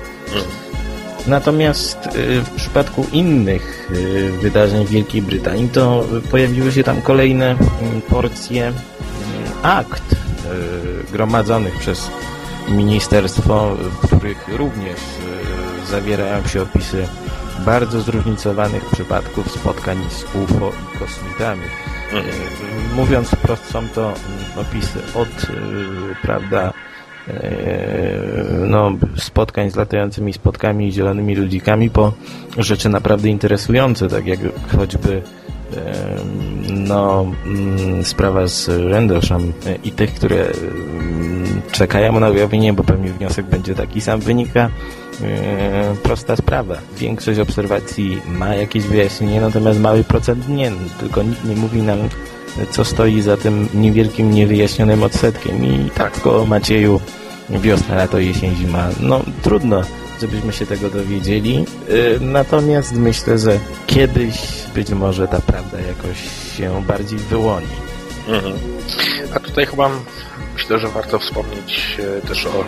Natomiast 1.28 1.98
y, 2.16 2.42
w 2.42 2.50
przypadku 2.50 3.06
innych 3.12 3.92
y, 3.92 4.32
wydarzeń 4.42 4.86
w 4.86 4.90
Wielkiej 4.90 5.22
Brytanii 5.22 5.70
to 5.70 6.06
pojawiły 6.32 6.72
się 6.72 6.84
tam 6.84 7.02
kolejne 7.02 7.52
mm, 7.52 8.02
porcje 8.02 8.68
mm, 8.68 8.76
akt 9.64 10.14
y, 10.14 11.12
gromadzonych 11.12 11.80
przez 11.80 12.10
ministerstwo, 12.70 13.76
w 13.76 14.08
których 14.08 14.48
również 14.48 15.00
zawierają 15.90 16.48
się 16.48 16.62
opisy 16.62 17.08
bardzo 17.66 18.02
zróżnicowanych 18.02 18.86
przypadków 18.86 19.52
spotkań 19.52 19.98
z 20.10 20.24
UFO 20.24 20.72
i 20.96 21.00
kosmitami. 21.00 21.62
Mhm. 22.14 22.26
Mówiąc 22.96 23.30
wprost, 23.30 23.66
są 23.66 23.88
to 23.96 24.02
mm, 24.02 24.68
opisy 24.68 25.00
od, 25.16 25.46
prawda, 26.22 26.74
no, 28.68 28.92
spotkań 29.18 29.72
z 29.72 29.76
latającymi 29.76 30.34
spotkami 30.34 30.88
i 30.88 30.92
zielonymi 30.92 31.36
ludzikami 31.36 31.90
po 31.90 32.14
rzeczy 32.58 32.90
naprawdę 32.90 33.30
interesujące, 33.30 34.08
tak 34.08 34.26
jak 34.26 34.40
choćby 34.78 35.22
no, 36.74 37.26
mm, 37.46 38.04
sprawa 38.04 38.48
z 38.48 38.70
Rendlesham 38.70 39.54
i 39.84 39.92
tych, 39.92 40.14
które 40.14 40.48
czekają 41.72 42.20
na 42.20 42.30
ujawnienie, 42.30 42.74
bo 42.74 42.84
pewnie 42.84 43.10
wniosek 43.12 43.46
będzie 43.46 43.76
taki 43.76 44.02
sam, 44.02 44.20
wynika 44.20 44.70
prosta 46.04 46.36
sprawa. 46.36 46.78
Większość 46.98 47.40
obserwacji 47.40 48.22
ma 48.28 48.56
jakieś 48.56 48.84
wyjaśnienie, 48.84 49.42
natomiast 49.42 49.80
mały 49.80 50.04
procent 50.04 50.50
nie. 50.50 50.72
Tylko 51.00 51.24
nikt 51.24 51.46
nie 51.46 51.56
mówi 51.56 51.82
nam, 51.82 52.10
co 52.72 52.86
stoi 52.86 53.22
za 53.22 53.38
tym 53.38 53.70
niewielkim, 53.74 54.32
niewyjaśnionym 54.32 55.04
odsetkiem. 55.04 55.66
I 55.66 55.90
tak 55.90 56.14
w 56.16 56.48
Macieju 56.48 57.02
wiosna, 57.50 57.96
lato, 57.96 58.20
jesień, 58.20 58.56
zima. 58.56 58.90
No 59.00 59.22
trudno, 59.42 59.82
żebyśmy 60.22 60.54
się 60.54 60.66
tego 60.66 60.90
dowiedzieli. 60.90 61.66
Y, 61.90 62.20
natomiast 62.22 62.94
myślę, 62.94 63.40
że 63.40 63.60
kiedyś 63.88 64.64
być 64.76 64.90
może 64.90 65.28
ta 65.28 65.42
prawda 65.42 65.78
jakoś 65.80 66.18
się 66.58 66.84
bardziej 66.88 67.20
wyłoni. 67.20 67.68
Mhm. 68.28 68.54
A 69.36 69.40
tutaj 69.40 69.66
chyba 69.66 69.90
myślę, 70.60 70.80
że 70.80 70.88
warto 70.88 71.20
wspomnieć 71.20 71.98
e, 72.00 72.28
też 72.28 72.46
o 72.46 72.66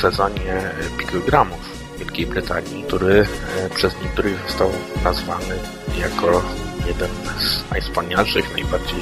sezonie 0.00 0.70
pikogramów 0.98 1.58
Wielkiej 1.98 2.26
Brytanii, 2.26 2.84
który 2.84 3.26
e, 3.56 3.70
przez 3.70 3.94
niektórych 4.02 4.40
został 4.48 4.72
nazwany 5.04 5.54
jako 5.98 6.42
jeden 6.86 7.10
z 7.38 7.70
najwspanialszych, 7.70 8.52
najbardziej 8.52 9.00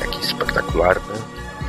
taki 0.00 0.26
spektakularny 0.26 1.14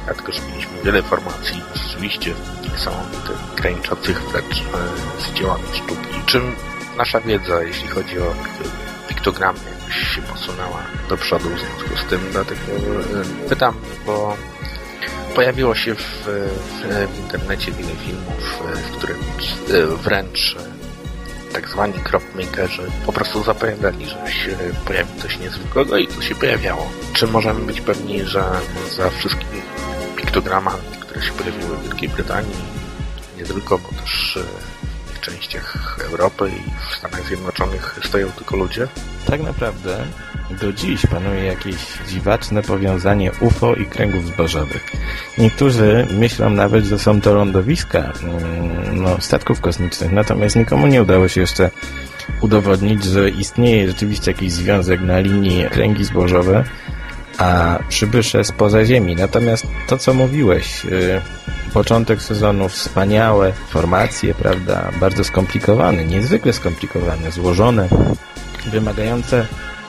dlatego 0.06 0.32
że 0.32 0.42
mieliśmy 0.42 0.82
wiele 0.84 1.00
informacji 1.00 1.62
rzeczywiście 1.74 2.34
niesamowitych, 2.72 3.56
graniczących 3.56 4.22
wręcz 4.22 4.62
e, 4.62 5.22
z 5.22 5.34
dziełami 5.34 5.64
sztuki. 5.74 6.26
Czym 6.26 6.56
nasza 6.98 7.22
wiedza, 7.22 7.64
jeśli 7.64 7.88
chodzi 7.88 8.20
o 8.20 8.34
piktogramy, 9.08 9.60
się 10.16 10.22
posunęła 10.22 10.84
do 11.10 11.18
przodu 11.18 11.50
w 11.50 11.60
związku 11.60 11.98
z 12.06 12.10
tym, 12.10 12.20
dlatego 12.32 12.62
pytam, 13.50 13.76
bo 14.06 14.38
pojawiło 15.36 15.76
się 15.76 15.96
w, 15.96 16.26
w, 16.26 17.20
internecie 17.20 17.72
wiele 17.72 17.96
filmów, 17.96 18.64
e, 18.74 18.76
w 18.76 18.98
których 18.98 19.18
wręcz 20.04 20.56
tak 21.54 21.70
zwani 21.70 21.94
cropmakerzy 22.10 22.82
po 23.06 23.14
prostu 23.14 23.44
zapowiadali, 23.44 24.06
że 24.06 24.32
się 24.32 24.58
pojawi 24.86 25.22
coś 25.22 25.40
niezwykłego 25.40 25.98
i 25.98 26.08
to 26.08 26.22
się 26.22 26.36
pojawiało. 26.36 26.92
Czy 27.14 27.28
możemy 27.28 27.66
być 27.66 27.82
pewni, 27.82 28.26
że 28.26 28.44
za 28.92 29.10
wszystkimi 29.10 29.62
piktogramami, 30.16 30.84
które 31.00 31.22
się 31.22 31.32
pojawiły 31.32 31.78
w 31.78 31.84
Wielkiej 31.84 32.10
Brytanii, 32.10 32.56
nie 33.38 33.44
tylko, 33.44 33.78
bo 33.78 33.90
też 34.02 34.38
e, 34.38 34.44
w 35.14 35.20
częściach 35.20 35.98
Europy 36.04 36.50
i 36.50 36.92
w 36.92 36.96
Stanach 36.96 37.28
Zjednoczonych 37.28 38.00
stoją 38.04 38.32
tylko 38.32 38.58
ludzie? 38.58 38.88
Tak 39.26 39.42
naprawdę 39.42 40.06
do 40.52 40.74
dziś 40.74 41.06
panuje 41.06 41.44
jakieś 41.44 41.76
dziwaczne 42.08 42.64
powiązanie 42.64 43.32
UFO 43.40 43.76
i 43.76 43.86
kręgów 43.86 44.28
zbożowych. 44.28 44.92
Niektórzy 45.38 46.08
myślą 46.12 46.50
nawet, 46.50 46.86
że 46.86 47.00
są 47.00 47.22
to 47.22 47.34
lądowiska 47.34 48.00
mm, 48.00 49.04
no, 49.04 49.22
statków 49.22 49.62
kosmicznych, 49.62 50.12
natomiast 50.12 50.56
nikomu 50.56 50.88
nie 50.88 51.02
udało 51.02 51.28
się 51.28 51.42
jeszcze 51.42 51.70
udowodnić, 52.42 53.04
że 53.04 53.30
istnieje 53.30 53.88
rzeczywiście 53.88 54.32
jakiś 54.32 54.52
związek 54.52 55.02
na 55.02 55.20
linii 55.20 55.66
kręgi 55.70 56.06
zbożowe 56.06 56.64
a 57.38 57.80
przybysze 57.90 58.44
spoza 58.44 58.86
Ziemi. 58.86 59.16
Natomiast 59.16 59.68
to, 59.88 59.98
co 59.98 60.14
mówiłeś, 60.14 60.86
yy, 60.86 61.22
początek 61.74 62.22
sezonu, 62.22 62.70
wspaniałe 62.70 63.54
formacje, 63.54 64.34
prawda, 64.34 64.92
bardzo 65.00 65.24
skomplikowane, 65.24 66.06
niezwykle 66.06 66.54
skomplikowane, 66.54 67.32
złożone, 67.32 67.90
wymagające 68.72 69.46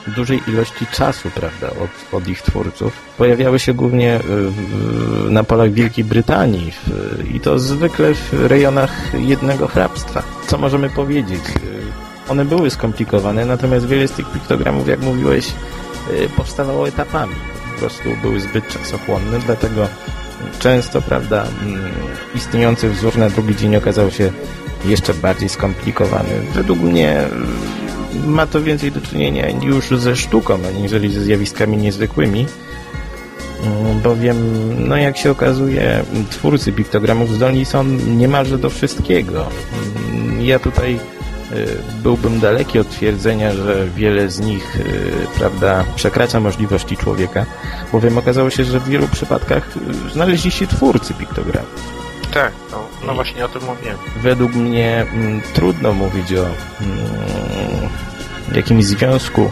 dużej 0.07 0.41
ilości 0.47 0.85
czasu, 0.87 1.29
prawda, 1.35 1.67
od, 1.69 2.13
od 2.13 2.27
ich 2.27 2.41
twórców, 2.41 2.93
pojawiały 3.17 3.59
się 3.59 3.73
głównie 3.73 4.19
w, 4.23 5.31
na 5.31 5.43
polach 5.43 5.71
Wielkiej 5.71 6.03
Brytanii 6.03 6.71
w, 6.71 7.35
i 7.35 7.39
to 7.39 7.59
zwykle 7.59 8.13
w 8.13 8.33
rejonach 8.33 8.91
jednego 9.13 9.67
hrabstwa. 9.67 10.23
Co 10.47 10.57
możemy 10.57 10.89
powiedzieć? 10.89 11.41
Y, 12.27 12.31
one 12.31 12.45
były 12.45 12.69
skomplikowane, 12.69 13.45
natomiast 13.45 13.85
wiele 13.87 14.07
z 14.07 14.11
tych 14.11 14.31
piktogramów, 14.31 14.87
jak 14.87 14.99
mówiłeś, 14.99 15.47
y, 16.11 16.29
powstawało 16.29 16.87
etapami. 16.87 17.35
Po 17.73 17.79
prostu 17.79 18.09
były 18.21 18.39
zbyt 18.39 18.67
czasochłonne, 18.67 19.39
dlatego 19.39 19.87
często, 20.59 21.01
prawda, 21.01 21.45
mm, 21.61 21.91
istniejący 22.35 22.89
wzór 22.89 23.17
na 23.17 23.29
drugi 23.29 23.55
dzień 23.55 23.75
okazał 23.75 24.11
się 24.11 24.31
jeszcze 24.85 25.13
bardziej 25.13 25.49
skomplikowany. 25.49 26.29
Według 26.53 26.79
mnie 26.79 27.23
ma 28.25 28.47
to 28.47 28.61
więcej 28.61 28.91
do 28.91 29.01
czynienia 29.01 29.49
już 29.49 29.89
ze 29.89 30.15
sztuką, 30.15 30.59
aniżeli 30.67 31.13
ze 31.13 31.21
zjawiskami 31.21 31.77
niezwykłymi, 31.77 32.45
mm, 33.63 34.01
bowiem, 34.01 34.37
no 34.87 34.97
jak 34.97 35.17
się 35.17 35.31
okazuje, 35.31 36.03
twórcy 36.29 36.71
piktogramów 36.71 37.29
zdolni 37.29 37.65
są 37.65 37.83
niemalże 38.17 38.57
do 38.57 38.69
wszystkiego. 38.69 39.47
Mm, 40.11 40.41
ja 40.41 40.59
tutaj 40.59 40.95
y, 40.95 41.67
byłbym 42.03 42.39
daleki 42.39 42.79
od 42.79 42.89
twierdzenia, 42.89 43.53
że 43.53 43.87
wiele 43.95 44.29
z 44.29 44.39
nich, 44.39 44.75
y, 44.75 45.37
prawda, 45.37 45.85
przekracza 45.95 46.39
możliwości 46.39 46.97
człowieka, 46.97 47.45
bowiem 47.91 48.17
okazało 48.17 48.49
się, 48.49 48.63
że 48.63 48.79
w 48.79 48.89
wielu 48.89 49.07
przypadkach 49.07 49.77
y, 50.07 50.09
znaleźli 50.09 50.51
się 50.51 50.67
twórcy 50.67 51.13
piktogramów. 51.13 52.03
Tak, 52.33 52.51
no, 52.71 52.87
no 53.05 53.13
właśnie 53.13 53.45
o 53.45 53.49
tym 53.49 53.61
mówię. 53.63 53.95
Według 54.21 54.53
mnie 54.53 55.01
m, 55.01 55.07
mm, 55.21 55.41
trudno 55.53 55.93
mówić 55.93 56.33
o 56.33 56.45
m, 56.45 56.55
jakimś 58.55 58.85
związku 58.85 59.49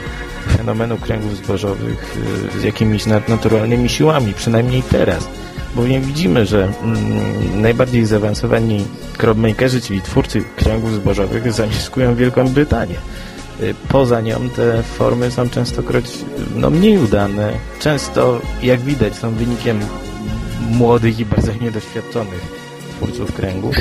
fenomenu 0.58 0.98
kręgów 0.98 1.38
zbożowych 1.38 2.18
y, 2.56 2.60
z 2.60 2.64
jakimiś 2.64 3.06
nadnaturalnymi 3.06 3.90
siłami, 3.90 4.34
przynajmniej 4.34 4.84
teraz. 4.84 5.28
Bowiem 5.76 6.02
widzimy, 6.02 6.46
że 6.46 6.64
mm, 6.84 7.62
najbardziej 7.62 8.06
zaawansowani 8.06 8.86
crowdmakerzy, 9.18 9.82
czyli 9.82 10.02
twórcy 10.02 10.44
kręgów 10.56 10.94
zbożowych, 10.94 11.54
zamiskują 11.54 12.16
Wielką 12.16 12.48
Brytanię. 12.48 12.96
Y, 13.62 13.76
poza 13.88 14.22
nią 14.22 14.50
te 14.50 14.84
formy 14.84 15.32
są 15.32 15.50
częstokroć 15.50 16.06
no, 16.56 16.70
mniej 16.70 16.98
udane. 16.98 17.54
Często, 17.80 18.42
jak 18.64 18.80
widać, 18.80 19.16
są 19.16 19.34
wynikiem 19.34 19.80
młodych 20.72 21.20
i 21.20 21.26
bardzo 21.26 21.54
niedoświadczonych 21.54 22.42
twórców 22.98 23.34
kręgów. 23.34 23.76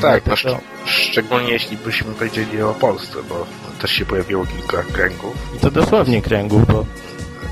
Tak, 0.00 0.26
no, 0.26 0.36
szcz 0.36 0.46
szczególnie 0.86 1.52
jeśli 1.52 1.76
byśmy 1.76 2.14
powiedzieli 2.14 2.62
o 2.62 2.74
Polsce, 2.74 3.16
bo 3.28 3.46
też 3.80 3.90
się 3.90 4.06
pojawiło 4.06 4.46
kilka 4.46 4.82
kręgów. 4.82 5.34
I 5.56 5.58
to 5.58 5.70
dosłownie 5.70 6.22
kręgów, 6.22 6.66
bo, 6.66 6.86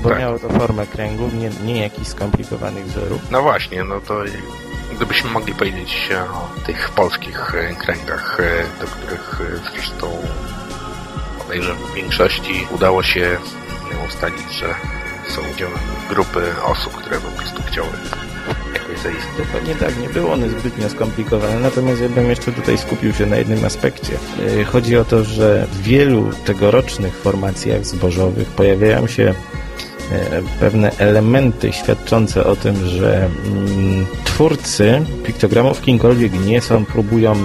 bo 0.03 0.09
tak. 0.09 0.19
miało 0.19 0.39
to 0.39 0.49
formę 0.49 0.87
kręgów, 0.87 1.33
nie, 1.33 1.49
nie 1.65 1.81
jakichś 1.81 2.07
skomplikowanych 2.07 2.85
wzorów. 2.85 3.21
No 3.31 3.41
właśnie, 3.41 3.83
no 3.83 4.01
to 4.01 4.23
gdybyśmy 4.95 5.29
mogli 5.29 5.53
powiedzieć 5.53 6.09
o 6.33 6.65
tych 6.65 6.89
polskich 6.89 7.55
e, 7.55 7.75
kręgach, 7.75 8.39
e, 8.39 8.81
do 8.81 8.87
których 8.87 9.41
e, 9.41 9.71
zresztą 9.71 10.07
podejrzewam 11.37 11.77
w 11.91 11.93
większości 11.93 12.67
udało 12.71 13.03
się 13.03 13.37
ustalić, 14.07 14.51
że 14.51 14.75
są 15.27 15.41
udziałem 15.53 15.79
grupy 16.09 16.53
osób, 16.63 16.93
które 16.93 17.19
po 17.19 17.31
prostu 17.37 17.63
chciały 17.63 17.87
jakoś 18.73 19.79
tak, 19.79 20.01
nie 20.01 20.09
było 20.09 20.33
one 20.33 20.49
zbytnio 20.49 20.89
skomplikowane, 20.89 21.59
natomiast 21.59 22.01
ja 22.01 22.09
bym 22.09 22.29
jeszcze 22.29 22.51
tutaj 22.51 22.77
skupił 22.77 23.13
się 23.13 23.25
na 23.25 23.35
jednym 23.35 23.65
aspekcie. 23.65 24.13
E, 24.59 24.63
chodzi 24.63 24.97
o 24.97 25.05
to, 25.05 25.23
że 25.23 25.67
w 25.71 25.81
wielu 25.81 26.29
tegorocznych 26.45 27.13
formacjach 27.15 27.85
zbożowych 27.85 28.47
pojawiają 28.47 29.07
się 29.07 29.33
pewne 30.59 30.91
elementy 30.97 31.73
świadczące 31.73 32.43
o 32.43 32.55
tym, 32.55 32.75
że 32.85 33.29
mm, 33.45 34.05
twórcy 34.23 35.01
piktogramów 35.23 35.81
kimkolwiek 35.81 36.45
nie 36.45 36.61
są, 36.61 36.85
próbują 36.85 37.35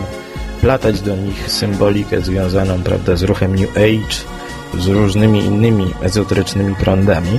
platać 0.60 1.00
do 1.00 1.16
nich 1.16 1.50
symbolikę 1.50 2.20
związaną 2.20 2.82
prawda, 2.82 3.16
z 3.16 3.22
ruchem 3.22 3.54
New 3.54 3.70
Age, 3.76 4.16
z 4.78 4.86
różnymi 4.86 5.44
innymi 5.44 5.94
ezoterycznymi 6.02 6.74
prądami. 6.74 7.38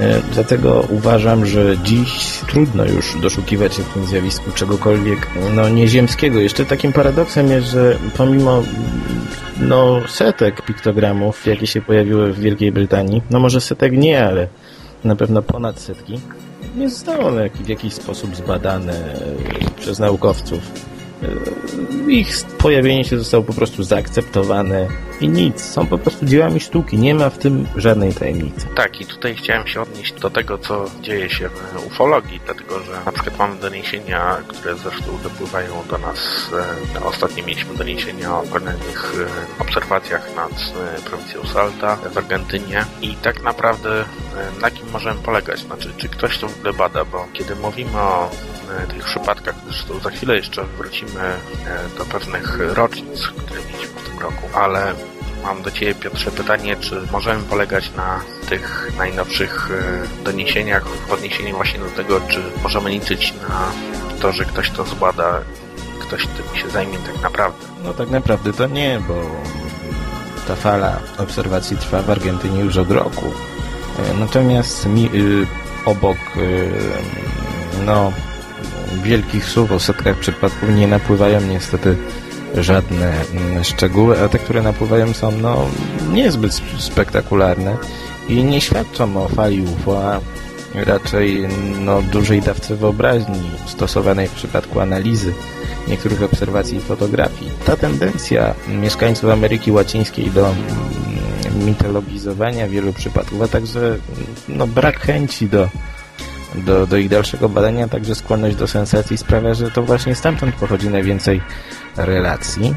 E, 0.00 0.20
dlatego 0.32 0.86
uważam, 0.90 1.46
że 1.46 1.78
dziś 1.78 2.40
trudno 2.48 2.84
już 2.84 3.20
doszukiwać 3.20 3.74
się 3.74 3.82
w 3.82 3.88
tym 3.88 4.06
zjawisku 4.06 4.50
czegokolwiek 4.50 5.28
no, 5.54 5.68
nieziemskiego. 5.68 6.40
Jeszcze 6.40 6.64
takim 6.64 6.92
paradoksem 6.92 7.48
jest, 7.48 7.66
że 7.66 7.98
pomimo 8.16 8.62
no, 9.60 10.00
setek 10.08 10.62
piktogramów, 10.62 11.46
jakie 11.46 11.66
się 11.66 11.82
pojawiły 11.82 12.32
w 12.32 12.40
Wielkiej 12.40 12.72
Brytanii, 12.72 13.22
no 13.30 13.40
może 13.40 13.60
setek 13.60 13.92
nie, 13.92 14.24
ale 14.24 14.48
na 15.04 15.16
pewno 15.16 15.42
ponad 15.42 15.80
setki, 15.80 16.20
nie 16.76 16.90
zostały 16.90 17.24
one 17.24 17.50
w 17.50 17.68
jakiś 17.68 17.94
sposób 17.94 18.36
zbadane 18.36 19.14
przez 19.80 19.98
naukowców 19.98 20.60
ich 22.08 22.44
pojawienie 22.58 23.04
się 23.04 23.18
zostało 23.18 23.44
po 23.44 23.52
prostu 23.52 23.82
zaakceptowane 23.82 24.86
i 25.20 25.28
nic. 25.28 25.64
Są 25.64 25.86
po 25.86 25.98
prostu 25.98 26.26
dziełami 26.26 26.60
sztuki. 26.60 26.98
Nie 26.98 27.14
ma 27.14 27.30
w 27.30 27.38
tym 27.38 27.66
żadnej 27.76 28.14
tajemnicy. 28.14 28.66
Tak, 28.74 29.00
i 29.00 29.06
tutaj 29.06 29.34
chciałem 29.34 29.66
się 29.66 29.80
odnieść 29.80 30.12
do 30.12 30.30
tego, 30.30 30.58
co 30.58 30.84
dzieje 31.02 31.30
się 31.30 31.48
w 31.48 31.86
ufologii, 31.86 32.40
dlatego 32.44 32.80
że 32.80 32.92
na 33.06 33.12
przykład 33.12 33.38
mamy 33.38 33.56
doniesienia, 33.56 34.36
które 34.48 34.76
zresztą 34.76 35.18
dopływają 35.22 35.72
do 35.90 35.98
nas. 35.98 36.50
E, 36.96 37.04
ostatnio 37.04 37.44
mieliśmy 37.46 37.76
doniesienia 37.76 38.38
o 38.38 38.42
kolejnych 38.42 39.14
e, 39.58 39.62
obserwacjach 39.62 40.36
nad 40.36 40.50
e, 40.50 41.02
prowincją 41.02 41.44
Salta 41.44 41.96
w 41.96 42.18
Argentynie 42.18 42.84
i 43.02 43.14
tak 43.14 43.42
naprawdę 43.42 44.04
na 44.60 44.70
kim 44.70 44.90
możemy 44.90 45.22
polegać? 45.22 45.60
Znaczy, 45.60 45.92
czy 45.96 46.08
ktoś 46.08 46.38
to 46.38 46.48
w 46.48 46.58
ogóle 46.58 46.72
bada? 46.72 47.04
Bo 47.04 47.26
kiedy 47.32 47.56
mówimy 47.56 47.98
o 47.98 48.30
tych 48.88 49.04
przypadkach, 49.04 49.54
zresztą 49.66 49.98
za 49.98 50.10
chwilę 50.10 50.36
jeszcze 50.36 50.64
wrócimy 50.64 51.20
do 51.98 52.04
pewnych 52.04 52.58
rocznic, 52.74 53.26
które 53.26 53.60
mieliśmy 53.60 53.93
roku, 54.18 54.48
ale 54.54 54.94
mam 55.44 55.62
do 55.62 55.70
Ciebie, 55.70 55.94
Piotrze, 55.94 56.30
pytanie, 56.30 56.76
czy 56.76 57.02
możemy 57.12 57.42
polegać 57.42 57.90
na 57.96 58.20
tych 58.48 58.92
najnowszych 58.98 59.70
e, 59.70 60.24
doniesieniach 60.24 60.88
w 60.88 61.12
odniesieniu 61.12 61.56
właśnie 61.56 61.80
do 61.80 61.90
tego, 61.90 62.20
czy 62.20 62.42
możemy 62.62 62.90
liczyć 62.90 63.34
na 63.48 63.72
to, 64.20 64.32
że 64.32 64.44
ktoś 64.44 64.70
to 64.70 64.84
zbada, 64.84 65.40
ktoś 66.00 66.26
tym 66.26 66.56
się 66.62 66.68
zajmie 66.68 66.98
tak 66.98 67.22
naprawdę? 67.22 67.66
No 67.84 67.94
tak 67.94 68.10
naprawdę 68.10 68.52
to 68.52 68.66
nie, 68.66 69.00
bo 69.08 69.14
ta 70.48 70.56
fala 70.56 71.00
obserwacji 71.18 71.76
trwa 71.76 72.02
w 72.02 72.10
Argentynie 72.10 72.60
już 72.60 72.76
od 72.76 72.90
roku. 72.90 73.26
E, 73.98 74.14
natomiast 74.14 74.86
mi, 74.86 75.10
y, 75.14 75.46
obok 75.84 76.16
y, 76.36 76.70
no, 77.86 78.12
wielkich 79.02 79.44
słów 79.44 79.72
o 79.72 79.80
setkach 79.80 80.16
przypadków 80.16 80.68
nie 80.74 80.86
napływają 80.86 81.40
niestety 81.40 81.96
żadne 82.54 83.12
mm, 83.12 83.64
szczegóły, 83.64 84.22
a 84.22 84.28
te, 84.28 84.38
które 84.38 84.62
napływają 84.62 85.12
są 85.12 85.30
no, 85.30 85.68
niezbyt 86.12 86.62
spektakularne 86.78 87.76
i 88.28 88.44
nie 88.44 88.60
świadczą 88.60 89.24
o 89.24 89.28
fali 89.28 89.62
UFO, 89.62 90.12
a 90.12 90.20
raczej 90.74 91.48
no, 91.80 92.02
dużej 92.02 92.42
dawce 92.42 92.76
wyobraźni 92.76 93.50
stosowanej 93.66 94.28
w 94.28 94.32
przypadku 94.32 94.80
analizy 94.80 95.32
niektórych 95.88 96.22
obserwacji 96.22 96.76
i 96.76 96.80
fotografii. 96.80 97.50
Ta 97.66 97.76
tendencja 97.76 98.54
mieszkańców 98.68 99.30
Ameryki 99.30 99.72
Łacińskiej 99.72 100.30
do 100.30 100.46
mm, 100.46 101.66
mitologizowania 101.66 102.68
wielu 102.68 102.92
przypadków, 102.92 103.42
a 103.42 103.48
także 103.48 103.98
no, 104.48 104.66
brak 104.66 105.00
chęci 105.00 105.48
do 105.48 105.68
do, 106.54 106.86
do 106.86 106.96
ich 106.96 107.08
dalszego 107.08 107.48
badania, 107.48 107.88
także 107.88 108.14
skłonność 108.14 108.56
do 108.56 108.66
sensacji 108.66 109.18
sprawia, 109.18 109.54
że 109.54 109.70
to 109.70 109.82
właśnie 109.82 110.14
stamtąd 110.14 110.54
pochodzi 110.54 110.88
najwięcej 110.88 111.40
relacji. 111.96 112.74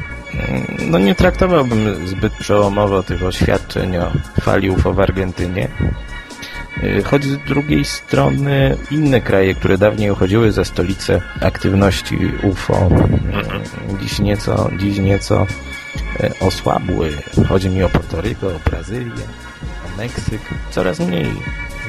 No 0.90 0.98
nie 0.98 1.14
traktowałbym 1.14 2.06
zbyt 2.06 2.32
przełomowo 2.32 3.02
tych 3.02 3.22
oświadczeń 3.22 3.96
o 3.96 4.12
fali 4.40 4.70
UFO 4.70 4.92
w 4.92 5.00
Argentynie. 5.00 5.68
Choć 7.04 7.24
z 7.24 7.38
drugiej 7.38 7.84
strony 7.84 8.76
inne 8.90 9.20
kraje, 9.20 9.54
które 9.54 9.78
dawniej 9.78 10.10
uchodziły 10.10 10.52
za 10.52 10.64
stolicę 10.64 11.20
aktywności 11.40 12.18
UFO, 12.42 12.88
dziś 14.00 14.18
nieco, 14.18 14.70
dziś 14.78 14.98
nieco 14.98 15.46
e, 16.20 16.30
osłabły. 16.40 17.12
Chodzi 17.48 17.70
mi 17.70 17.82
o 17.82 17.88
Portoryko, 17.88 18.46
o 18.46 18.70
Brazylię, 18.70 19.24
o 19.86 19.98
Meksyk. 19.98 20.40
Coraz 20.70 21.00
mniej 21.00 21.26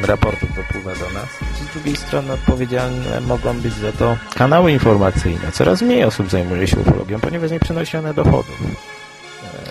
raportów 0.05 0.55
dopływa 0.55 0.95
do 0.95 1.09
nas. 1.09 1.29
Z 1.61 1.73
drugiej 1.73 1.95
strony 1.95 2.33
odpowiedzialne 2.33 3.21
mogą 3.21 3.59
być 3.59 3.73
za 3.73 3.91
to 3.91 4.17
kanały 4.35 4.71
informacyjne. 4.71 5.51
Coraz 5.51 5.81
mniej 5.81 6.03
osób 6.03 6.29
zajmuje 6.29 6.67
się 6.67 6.79
ufologią, 6.79 7.19
ponieważ 7.19 7.51
nie 7.51 7.59
przynosi 7.59 7.97
one 7.97 8.13
dochodów. 8.13 8.57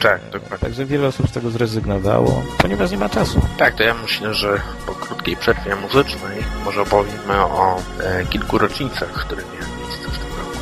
Tak, 0.01 0.21
dokładnie. 0.31 0.59
Także 0.59 0.87
wiele 0.87 1.09
osób 1.09 1.29
z 1.29 1.33
tego 1.33 1.51
zrezygnowało, 1.51 2.43
ponieważ 2.59 2.91
nie 2.91 2.99
ma 2.99 3.09
czasu. 3.09 3.41
Tak, 3.59 3.75
to 3.75 3.83
ja 3.83 3.95
myślę, 3.95 4.35
że 4.35 4.61
po 4.87 4.95
krótkiej 4.95 5.37
przerwie 5.37 5.77
muzycznej 5.77 6.45
może 6.65 6.83
opowiemy 6.83 7.35
o 7.35 7.77
e, 8.01 8.25
kilku 8.25 8.59
rocznicach, 8.59 9.13
które 9.13 9.43
miały 9.43 9.79
miejsce 9.79 10.09
w 10.09 10.19
tym 10.19 10.29
roku, 10.39 10.59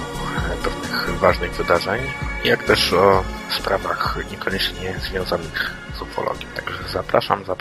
e, 0.52 0.64
pewnych 0.64 1.18
ważnych 1.18 1.52
wydarzeń, 1.52 2.00
jak 2.44 2.62
też 2.62 2.92
o 2.92 3.24
sprawach 3.59 4.18
niekoniecznie 4.31 4.94
związanych 5.11 5.70
z 5.98 6.02
ufologią. 6.02 6.46
Także 6.57 6.88
zapraszam 6.92 7.44
za 7.44 7.57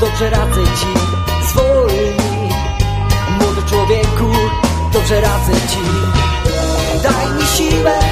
dobrze 0.00 0.30
radzę 0.30 0.64
ci. 0.64 0.86
Zwolnij 1.48 2.50
Młody 3.40 3.62
człowieku, 3.68 4.32
dobrze 4.92 5.20
radzę 5.20 5.52
ci. 5.52 5.80
Daj 7.02 7.32
mi 7.36 7.46
siłę, 7.46 8.05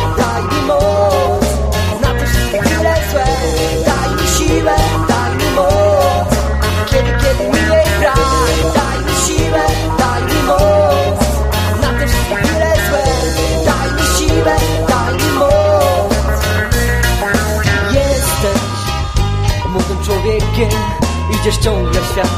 ciągle 21.64 22.00
w 22.00 22.06
świat 22.12 22.28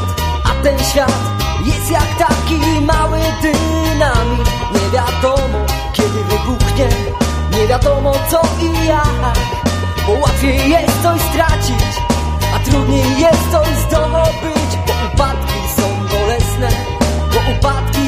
A 0.45 0.63
ten 0.63 0.79
świat 0.79 1.13
jest 1.65 1.91
jak 1.91 2.29
taki 2.29 2.81
mały 2.81 3.19
dynamit. 3.43 4.49
Nie 4.75 4.91
wiadomo 4.93 5.67
kiedy 5.93 6.25
wybuchnie 6.25 6.89
Nie 7.53 7.67
wiadomo 7.67 8.13
co 8.31 8.41
i 8.63 8.87
jak 8.87 9.39
Bo 10.07 10.13
łatwiej 10.13 10.71
jest 10.71 11.03
coś 11.03 11.21
stracić 11.21 11.87
A 12.55 12.71
trudniej 12.71 13.21
jest 13.21 13.51
coś 13.53 13.69
zdobyć. 13.69 14.71
Bo 14.87 14.93
upadki 15.15 15.61
są 15.77 15.83
bolesne 16.17 16.69
Bo 17.33 17.41
upadki 17.59 18.06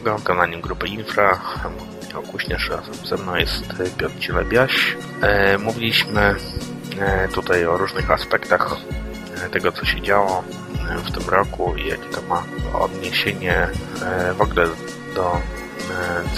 2009 0.00 0.20
wykonaniem 0.20 0.60
grupy 0.60 0.88
Infra. 0.88 1.40
Michał 2.06 2.22
Kuśnierz, 2.22 2.70
razem 2.70 2.94
ze 2.94 3.16
mną 3.16 3.36
jest 3.36 3.64
Piotr 3.98 4.18
Cielebiaś. 4.18 4.96
E, 5.22 5.58
mówiliśmy 5.58 6.34
e, 7.00 7.28
tutaj 7.28 7.66
o 7.66 7.76
różnych 7.76 8.10
aspektach 8.10 8.76
e, 9.44 9.48
tego, 9.48 9.72
co 9.72 9.84
się 9.84 10.02
działo 10.02 10.44
w 11.04 11.10
tym 11.10 11.28
roku 11.28 11.76
i 11.76 11.88
jakie 11.88 12.08
to 12.08 12.22
ma 12.22 12.42
odniesienie 12.78 13.68
w 14.36 14.40
ogóle 14.40 14.66
do 15.14 15.40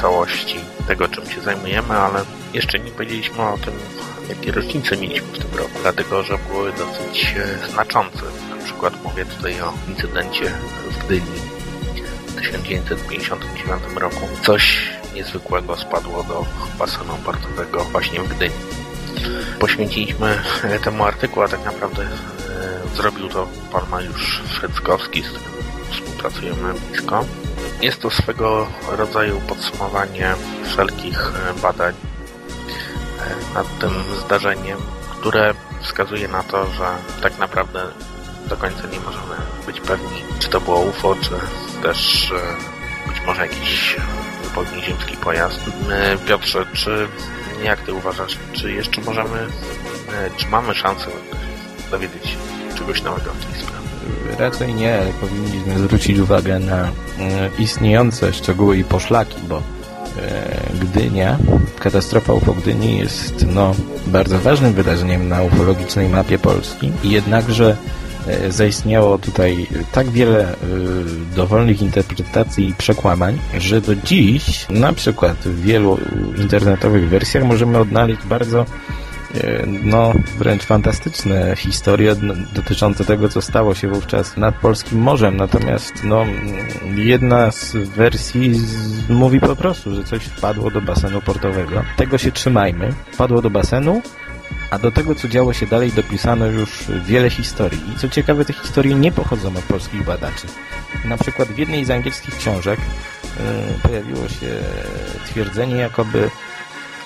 całości 0.01 0.61
tego, 0.87 1.09
czym 1.09 1.27
się 1.27 1.41
zajmujemy, 1.41 1.95
ale 1.95 2.25
jeszcze 2.55 2.79
nie 2.79 2.91
powiedzieliśmy 2.91 3.43
o 3.43 3.59
tym, 3.59 3.75
jakie 4.29 4.53
rocznice 4.53 4.97
mieliśmy 4.97 5.27
w 5.27 5.39
tym 5.39 5.59
roku, 5.59 5.79
dlatego 5.83 6.23
że 6.23 6.39
były 6.53 6.73
dosyć 6.73 7.35
znaczące. 7.71 8.23
Na 8.51 8.65
przykład 8.65 9.05
mówię 9.05 9.25
tutaj 9.25 9.61
o 9.61 9.73
incydencie 9.89 10.51
w 10.91 11.05
Gdyni 11.05 11.58
1959 12.41 13.83
roku. 13.97 14.29
Coś 14.43 14.91
niezwykłego 15.15 15.77
spadło 15.77 16.25
do 16.25 16.47
basenu 16.79 17.15
portowego 17.25 17.85
właśnie 17.85 18.21
w 18.21 18.29
Gdyni. 18.29 18.55
Poświęciliśmy 19.59 20.39
temu 20.85 21.05
artykuł, 21.05 21.43
a 21.43 21.49
tak 21.49 21.65
naprawdę 21.65 22.03
e, 22.03 22.97
zrobił 22.97 23.29
to 23.29 23.49
pan 23.73 23.89
Mariusz 23.91 24.43
Szedzkowski, 24.61 25.23
z 25.23 25.29
którym 25.29 25.65
współpracujemy 25.91 26.75
blisko. 26.75 27.25
Jest 27.83 28.01
to 28.01 28.11
swego 28.11 28.67
rodzaju 28.89 29.41
podsumowanie 29.41 30.35
wszelkich 30.65 31.33
e, 31.51 31.61
badań 31.61 31.95
e, 31.95 33.55
nad 33.55 33.79
tym 33.79 33.91
zdarzeniem, 34.27 34.79
które 35.11 35.55
wskazuje 35.83 36.29
na 36.29 36.43
to, 36.43 36.67
że 36.67 36.87
tak 37.23 37.39
naprawdę 37.39 37.83
do 38.49 38.57
końca 38.57 38.83
nie 38.93 39.01
możemy 39.01 39.37
być 39.67 39.81
pewni, 39.81 40.23
czy 40.39 40.49
to 40.49 40.61
było 40.61 40.81
UFO, 40.81 41.17
czy 41.23 41.31
też 41.83 42.33
być 43.09 43.17
może 43.27 43.43
jakiś 43.43 43.97
zupełnie 44.45 44.83
ziemski 44.83 45.17
pojazd. 45.17 45.61
Piotrze, 46.29 46.67
czy 46.73 47.09
jak 47.65 47.81
ty 47.81 47.95
uważasz, 47.95 48.39
czy 48.53 48.73
jeszcze 48.73 49.01
możemy, 49.01 49.47
czy 50.37 50.47
mamy 50.47 50.75
szansę 50.75 51.07
dowiedzieć 51.91 52.27
się 52.27 52.37
czegoś 52.79 53.03
nowego 53.03 53.31
w 53.31 53.45
tej 53.45 53.63
sprawie? 53.63 53.89
Raczej 54.39 54.75
nie, 54.75 55.03
powinniśmy 55.21 55.79
zwrócić 55.79 56.19
uwagę 56.19 56.59
na 56.59 56.85
e, 56.85 56.91
istniejące 57.59 58.33
szczegóły 58.33 58.79
i 58.79 58.85
poszlaki, 58.85 59.41
bo 59.49 59.57
e, 59.57 60.61
Gdynia, 60.81 61.39
katastrofa 61.79 62.33
UFO 62.33 62.53
Gdyni 62.53 62.99
jest 62.99 63.47
no, 63.47 63.75
bardzo 64.07 64.39
ważnym 64.39 64.73
wydarzeniem 64.73 65.29
na 65.29 65.43
ufologicznej 65.43 66.09
mapie 66.09 66.39
Polski. 66.39 66.93
Jednakże 67.05 67.71
E, 67.71 68.08
zaistniało 68.49 69.19
tutaj 69.19 69.67
tak 69.93 70.11
wiele 70.11 70.53
e, 70.53 70.57
dowolnych 71.37 71.83
interpretacji 71.83 72.69
i 72.69 72.75
przekłamań, 72.75 73.39
że 73.59 73.81
do 73.81 73.95
dziś 73.95 74.67
na 74.71 74.93
przykład 74.93 75.37
w 75.37 75.61
wielu 75.61 75.99
internetowych 76.39 77.09
wersjach 77.09 77.45
możemy 77.45 77.79
odnaleźć 77.79 78.23
bardzo 78.23 78.67
e, 79.35 79.67
no, 79.67 80.13
wręcz 80.39 80.63
fantastyczne 80.63 81.57
historie 81.57 82.17
dotyczące 82.55 83.05
tego, 83.05 83.29
co 83.29 83.43
stało 83.43 83.75
się 83.75 83.89
wówczas 83.89 84.37
nad 84.37 84.55
Polskim 84.55 84.99
Morzem. 84.99 85.37
Natomiast 85.37 86.05
no, 86.05 86.25
jedna 86.97 87.51
z 87.51 87.77
wersji 87.77 88.55
z, 88.55 89.09
mówi 89.09 89.41
po 89.41 89.57
prostu, 89.57 89.95
że 89.95 90.05
coś 90.05 90.25
wpadło 90.25 90.71
do 90.71 90.81
basenu 90.81 91.21
portowego. 91.21 91.83
Tego 91.97 92.19
się 92.19 92.33
trzymajmy. 92.33 92.93
Wpadło 93.13 93.43
do 93.43 93.51
basenu, 93.51 94.03
a 94.71 94.79
do 94.79 94.91
tego, 94.91 95.15
co 95.15 95.29
działo 95.29 95.53
się 95.53 95.67
dalej, 95.67 95.93
dopisano 95.93 96.47
już 96.47 96.85
wiele 97.05 97.31
historii. 97.31 97.81
I 97.95 97.99
co 97.99 98.09
ciekawe, 98.09 98.45
te 98.45 98.53
historie 98.53 98.95
nie 98.95 99.13
pochodzą 99.13 99.49
od 99.49 99.65
polskich 99.65 100.05
badaczy. 100.05 100.47
Na 101.05 101.17
przykład 101.17 101.49
w 101.49 101.59
jednej 101.59 101.85
z 101.85 101.91
angielskich 101.91 102.37
książek 102.37 102.81
yy, 102.81 103.43
pojawiło 103.83 104.29
się 104.29 104.47
twierdzenie, 105.27 105.77
jakoby 105.77 106.31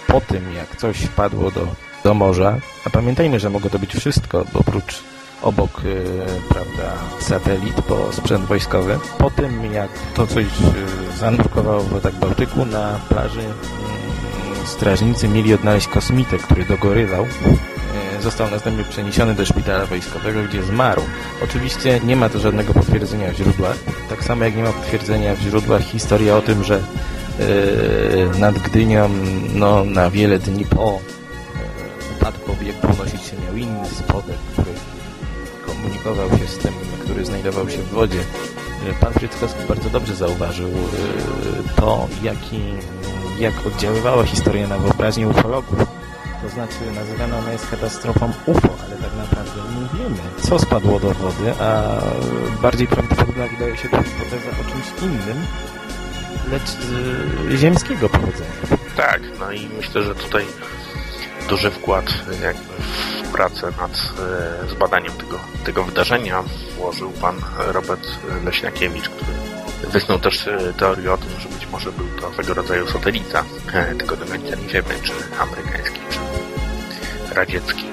po 0.06 0.20
tym, 0.20 0.52
jak 0.52 0.76
coś 0.76 0.96
wpadło 0.96 1.50
do, 1.50 1.68
do 2.04 2.14
morza, 2.14 2.58
a 2.84 2.90
pamiętajmy, 2.90 3.40
że 3.40 3.50
mogło 3.50 3.70
to 3.70 3.78
być 3.78 3.94
wszystko, 3.94 4.44
bo 4.52 4.60
oprócz 4.60 5.02
obok, 5.42 5.84
yy, 5.84 6.26
prawda, 6.48 6.92
satelit, 7.20 7.74
po 7.74 8.12
sprzęt 8.12 8.44
wojskowy. 8.44 8.98
Po 9.18 9.30
tym, 9.30 9.72
jak 9.72 9.90
to 10.14 10.26
coś 10.26 10.44
yy, 10.44 11.16
zanurkowało 11.18 11.80
w 11.80 12.00
tak 12.00 12.14
Bałtyku 12.14 12.64
na 12.64 13.00
plaży 13.08 13.42
strażnicy 14.64 15.28
mieli 15.28 15.54
odnaleźć 15.54 15.88
kosmitę, 15.88 16.38
który 16.38 16.64
dogorywał. 16.64 17.26
E, 18.18 18.22
został 18.22 18.50
następnie 18.50 18.84
przeniesiony 18.84 19.34
do 19.34 19.46
szpitala 19.46 19.86
wojskowego, 19.86 20.42
gdzie 20.42 20.62
zmarł. 20.62 21.02
Oczywiście 21.44 22.00
nie 22.04 22.16
ma 22.16 22.28
to 22.28 22.38
żadnego 22.38 22.74
potwierdzenia 22.74 23.32
w 23.32 23.36
źródłach. 23.36 23.76
Tak 24.08 24.24
samo 24.24 24.44
jak 24.44 24.56
nie 24.56 24.62
ma 24.62 24.72
potwierdzenia 24.72 25.34
w 25.34 25.40
źródłach 25.40 25.82
historia 25.82 26.36
o 26.36 26.42
tym, 26.42 26.64
że 26.64 26.82
yy, 27.38 28.38
nad 28.38 28.58
Gdynią 28.58 29.10
no, 29.54 29.84
na 29.84 30.10
wiele 30.10 30.38
dni 30.38 30.64
po 30.64 31.00
yy, 32.10 32.16
upadku 32.16 32.52
obiektu 32.52 32.86
unosić 32.86 33.22
się 33.22 33.36
miał 33.46 33.56
inny 33.56 33.86
spodek, 33.86 34.36
który 34.52 34.70
komunikował 35.66 36.38
się 36.38 36.46
z 36.46 36.58
tym, 36.58 36.72
który 37.04 37.24
znajdował 37.24 37.70
się 37.70 37.78
w 37.78 37.88
wodzie. 37.88 38.18
Pan 39.00 39.12
Fryckowski 39.12 39.60
bardzo 39.68 39.90
dobrze 39.90 40.14
zauważył 40.14 40.68
yy, 40.68 40.76
to, 41.76 42.08
jaki 42.22 42.60
jak 43.42 43.66
oddziaływała 43.66 44.24
historia 44.24 44.68
na 44.68 44.78
wyobraźnię 44.78 45.28
ufologów. 45.28 45.78
To 46.42 46.48
znaczy 46.48 46.78
nazywana 46.94 47.38
ona 47.38 47.52
jest 47.52 47.70
katastrofą 47.70 48.32
UFO, 48.46 48.68
ale 48.86 48.96
tak 48.96 49.16
naprawdę 49.16 49.60
nie 49.60 49.98
wiemy, 49.98 50.16
co 50.42 50.58
spadło 50.58 51.00
do 51.00 51.14
wody, 51.14 51.54
a 51.60 51.98
bardziej 52.62 52.86
prawdopodobna 52.86 53.46
wydaje 53.46 53.76
się 53.76 53.88
to 53.88 54.02
hipoteza 54.02 54.50
o 54.50 54.70
czymś 54.70 55.02
innym, 55.02 55.46
lecz 56.50 56.68
z 56.70 57.60
ziemskiego 57.60 58.08
pochodzenia. 58.08 58.50
Tak, 58.96 59.20
no 59.40 59.52
i 59.52 59.68
myślę, 59.76 60.02
że 60.02 60.14
tutaj 60.14 60.44
duży 61.48 61.70
wkład 61.70 62.04
jakby 62.42 62.72
w 63.24 63.32
pracę 63.32 63.72
nad 63.80 63.92
e, 63.92 64.68
zbadaniem 64.70 65.12
tego, 65.12 65.38
tego 65.64 65.84
wydarzenia 65.84 66.42
włożył 66.76 67.10
pan 67.10 67.36
Robert 67.58 68.08
Leśniakiewicz, 68.44 69.08
który 69.08 69.51
wysnuł 69.88 70.18
też 70.18 70.48
e, 70.48 70.72
teorię 70.72 71.12
o 71.12 71.18
tym, 71.18 71.40
że 71.40 71.48
być 71.48 71.66
może 71.66 71.92
był 71.92 72.06
to 72.20 72.32
swego 72.32 72.54
rodzaju 72.54 72.86
satelita, 72.86 73.44
e, 73.72 73.94
do 73.94 74.06
końca 74.06 74.36
nie 74.36 74.56
czy 75.02 75.14
amerykański, 75.40 76.00
czy 76.10 76.18
radziecki. 77.34 77.84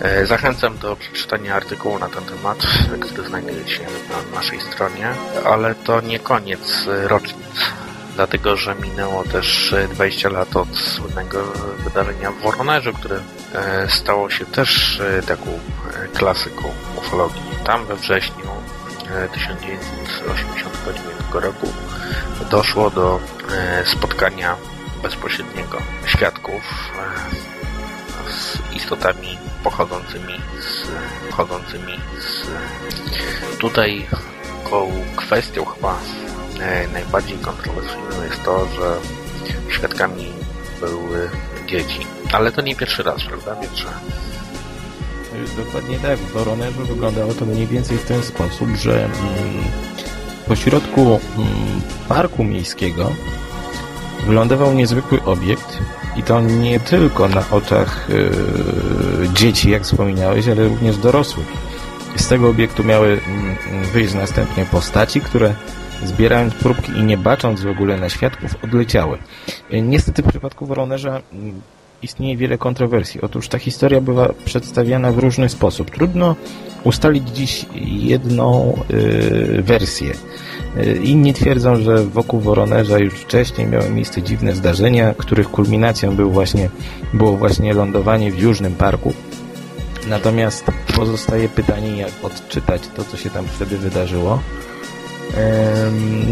E, 0.00 0.26
zachęcam 0.26 0.78
do 0.78 0.96
przeczytania 0.96 1.54
artykułu 1.54 1.98
na 1.98 2.08
ten 2.08 2.24
temat, 2.24 2.58
który 3.00 3.28
znajduje 3.28 3.68
się 3.68 3.82
na 3.82 4.36
naszej 4.36 4.60
stronie, 4.60 5.14
ale 5.44 5.74
to 5.74 6.00
nie 6.00 6.18
koniec 6.18 6.86
rocznic, 6.86 7.72
dlatego 8.14 8.56
że 8.56 8.74
minęło 8.74 9.24
też 9.24 9.74
20 9.90 10.28
lat 10.28 10.56
od 10.56 10.76
słynnego 10.76 11.44
wydarzenia 11.84 12.32
w 12.32 12.42
Woronerzu, 12.42 12.92
które 12.92 13.20
stało 13.88 14.30
się 14.30 14.46
też 14.46 15.02
taką 15.26 15.60
klasyką 16.14 16.62
ufologii. 16.96 17.42
Tam 17.64 17.86
we 17.86 17.96
wrześniu 17.96 18.50
1989 19.32 21.17
roku 21.34 21.68
doszło 22.50 22.90
do 22.90 23.20
e, 23.52 23.86
spotkania 23.86 24.56
bezpośredniego 25.02 25.78
świadków 26.06 26.62
e, 28.26 28.30
z 28.30 28.58
istotami 28.76 29.38
pochodzącymi 29.64 30.40
z, 30.60 30.88
pochodzącymi 31.30 32.00
z 32.20 32.48
tutaj 33.58 34.06
kwestią 35.16 35.64
chyba 35.64 35.98
e, 36.60 36.88
najbardziej 36.88 37.38
kontrowersyjną 37.38 38.24
jest 38.24 38.44
to, 38.44 38.66
że 38.66 38.96
świadkami 39.70 40.32
były 40.80 41.30
dzieci. 41.66 42.06
Ale 42.32 42.52
to 42.52 42.62
nie 42.62 42.76
pierwszy 42.76 43.02
raz, 43.02 43.24
prawda, 43.24 43.56
Piotrze? 43.56 43.88
Dokładnie 45.56 45.98
tak. 45.98 46.18
W 46.18 46.32
Woronerzu 46.32 46.86
wyglądało 46.86 47.34
to 47.34 47.44
mniej 47.44 47.66
więcej 47.66 47.98
w 47.98 48.04
ten 48.04 48.22
sposób, 48.22 48.68
że 48.76 49.04
mm, 49.04 49.64
pośrodku 50.48 51.00
mm, 51.00 51.20
parku 52.08 52.44
miejskiego 52.44 53.12
wylądował 54.26 54.74
niezwykły 54.74 55.22
obiekt 55.24 55.78
i 56.16 56.22
to 56.22 56.40
nie 56.40 56.80
tylko 56.80 57.28
na 57.28 57.50
oczach 57.50 58.10
y, 58.10 58.30
dzieci, 59.34 59.70
jak 59.70 59.82
wspominałeś, 59.82 60.48
ale 60.48 60.64
również 60.64 60.96
dorosłych. 60.96 61.46
Z 62.16 62.28
tego 62.28 62.48
obiektu 62.48 62.84
miały 62.84 63.08
mm, 63.08 63.56
wyjść 63.92 64.14
następnie 64.14 64.64
postaci, 64.64 65.20
które 65.20 65.54
zbierając 66.04 66.54
próbki 66.54 66.92
i 66.92 67.02
nie 67.02 67.18
bacząc 67.18 67.60
w 67.60 67.68
ogóle 67.68 67.96
na 67.96 68.08
świadków, 68.08 68.64
odleciały. 68.64 69.18
Niestety 69.72 70.22
w 70.22 70.28
przypadku 70.28 70.66
Woronerza 70.66 71.20
istnieje 72.02 72.36
wiele 72.36 72.58
kontrowersji. 72.58 73.20
Otóż 73.20 73.48
ta 73.48 73.58
historia 73.58 74.00
bywa 74.00 74.32
przedstawiana 74.44 75.12
w 75.12 75.18
różny 75.18 75.48
sposób. 75.48 75.90
Trudno 75.90 76.36
ustalić 76.84 77.28
dziś 77.28 77.66
jedną 77.84 78.78
y, 78.90 79.62
wersję. 79.62 80.12
Y, 80.76 81.00
inni 81.04 81.34
twierdzą, 81.34 81.76
że 81.76 82.04
wokół 82.04 82.40
Woronerza 82.40 82.98
już 82.98 83.14
wcześniej 83.14 83.66
miały 83.66 83.90
miejsce 83.90 84.22
dziwne 84.22 84.54
zdarzenia, 84.54 85.14
których 85.14 85.50
kulminacją 85.50 86.16
był 86.16 86.30
właśnie, 86.30 86.70
było 87.14 87.32
właśnie 87.32 87.74
lądowanie 87.74 88.32
w 88.32 88.38
Jużnym 88.38 88.74
Parku. 88.74 89.12
Natomiast 90.08 90.64
pozostaje 90.96 91.48
pytanie, 91.48 91.96
jak 91.96 92.12
odczytać 92.22 92.82
to, 92.96 93.04
co 93.04 93.16
się 93.16 93.30
tam 93.30 93.46
wtedy 93.46 93.78
wydarzyło. 93.78 94.40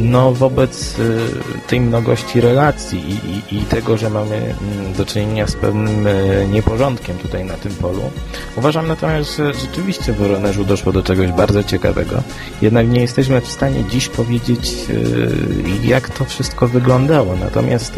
No, 0.03 0.33
wobec 0.33 0.99
y, 0.99 1.19
tej 1.67 1.81
mnogości 1.81 2.41
relacji 2.41 2.99
i, 2.99 3.55
i, 3.55 3.59
i 3.59 3.61
tego, 3.65 3.97
że 3.97 4.11
mamy 4.11 4.37
mm, 4.37 4.93
do 4.93 5.07
czynienia 5.07 5.47
z 5.47 5.55
pewnym 5.55 6.07
y, 6.07 6.47
nieporządkiem 6.53 7.19
tutaj 7.19 7.45
na 7.45 7.55
tym 7.55 7.73
polu, 7.73 8.11
uważam 8.57 8.89
natomiast, 8.89 9.37
że 9.37 9.55
rzeczywiście 9.55 10.13
w 10.13 10.17
Woronerzu 10.17 10.65
doszło 10.65 10.93
do 10.93 11.03
czegoś 11.03 11.33
bardzo 11.33 11.65
ciekawego. 11.65 12.23
Jednak 12.63 12.89
nie 12.89 13.01
jesteśmy 13.01 13.41
w 13.41 13.49
stanie 13.49 13.85
dziś 13.85 14.09
powiedzieć, 14.09 14.75
y, 14.91 15.87
jak 15.87 16.11
to 16.11 16.25
wszystko 16.25 16.69
wyglądało. 16.69 17.37
Natomiast 17.37 17.93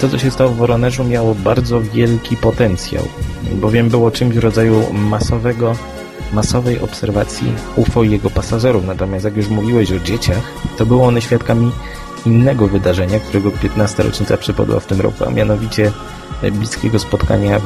to, 0.00 0.08
co 0.08 0.18
się 0.18 0.30
stało 0.30 0.50
w 0.50 0.56
Woronerzu, 0.56 1.04
miało 1.04 1.34
bardzo 1.34 1.80
wielki 1.80 2.36
potencjał, 2.36 3.04
bowiem 3.52 3.88
było 3.88 4.10
czymś 4.10 4.36
w 4.36 4.38
rodzaju 4.38 4.92
masowego 4.92 5.76
masowej 6.36 6.80
obserwacji 6.80 7.52
UFO 7.76 8.02
i 8.02 8.10
jego 8.10 8.30
pasażerów. 8.30 8.84
Natomiast 8.86 9.24
jak 9.24 9.36
już 9.36 9.48
mówiłeś 9.48 9.92
o 9.92 9.98
dzieciach, 9.98 10.42
to 10.78 10.86
były 10.86 11.02
one 11.02 11.22
świadkami 11.22 11.72
innego 12.26 12.68
wydarzenia, 12.68 13.20
którego 13.20 13.50
15. 13.50 14.02
rocznica 14.02 14.36
przypadła 14.36 14.80
w 14.80 14.86
tym 14.86 15.00
roku, 15.00 15.24
a 15.24 15.30
mianowicie 15.30 15.92
bliskiego 16.52 16.98
spotkania 16.98 17.58
w, 17.58 17.64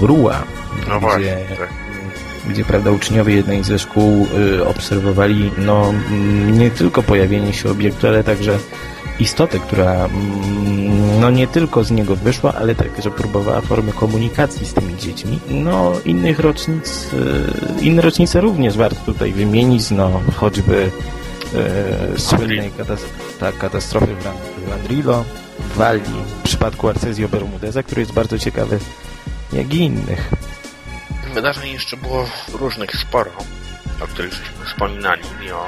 w 0.00 0.02
Rua, 0.02 0.42
No 0.88 0.98
gdzie, 0.98 1.00
właśnie, 1.00 1.36
tak. 1.58 1.68
gdzie 2.48 2.64
prawda, 2.64 2.90
uczniowie 2.90 3.34
jednej 3.34 3.64
ze 3.64 3.78
szkół 3.78 4.26
y, 4.38 4.66
obserwowali 4.66 5.50
no, 5.58 5.94
nie 6.52 6.70
tylko 6.70 7.02
pojawienie 7.02 7.52
się 7.52 7.70
obiektu, 7.70 8.06
ale 8.06 8.24
także 8.24 8.58
istotę, 9.20 9.58
która 9.58 9.92
mm, 9.92 11.20
no 11.20 11.30
nie 11.30 11.46
tylko 11.46 11.84
z 11.84 11.90
niego 11.90 12.16
wyszła, 12.16 12.54
ale 12.54 12.74
także 12.74 13.10
próbowała 13.10 13.60
formy 13.60 13.92
komunikacji 13.92 14.66
z 14.66 14.74
tymi 14.74 14.96
dziećmi. 14.96 15.40
No 15.48 15.92
innych 16.04 16.38
rocznic, 16.38 17.10
y, 17.80 17.84
inne 17.84 18.02
rocznice 18.02 18.40
również 18.40 18.76
warto 18.76 19.00
tutaj 19.06 19.32
wymienić, 19.32 19.90
no 19.90 20.20
choćby 20.36 20.90
y, 22.14 22.20
słynnej 22.20 22.70
katas- 22.78 23.04
tak, 23.40 23.58
katastrofy 23.58 24.14
w 24.64 24.68
Landrillo, 24.70 25.24
w 25.58 25.76
Walii, 25.76 26.22
w 26.38 26.42
przypadku 26.42 26.88
Arcezio 26.88 27.28
Bermudeza, 27.28 27.82
który 27.82 28.00
jest 28.02 28.12
bardzo 28.12 28.38
ciekawy, 28.38 28.78
jak 29.52 29.74
i 29.74 29.78
innych. 29.78 30.30
Wydarzeń 31.34 31.72
jeszcze 31.72 31.96
było 31.96 32.26
różnych 32.52 32.90
sporo, 32.96 33.30
o 34.04 34.06
których 34.06 34.32
żeśmy 34.32 34.64
wspominali 34.66 35.22
i 35.46 35.50
o 35.52 35.66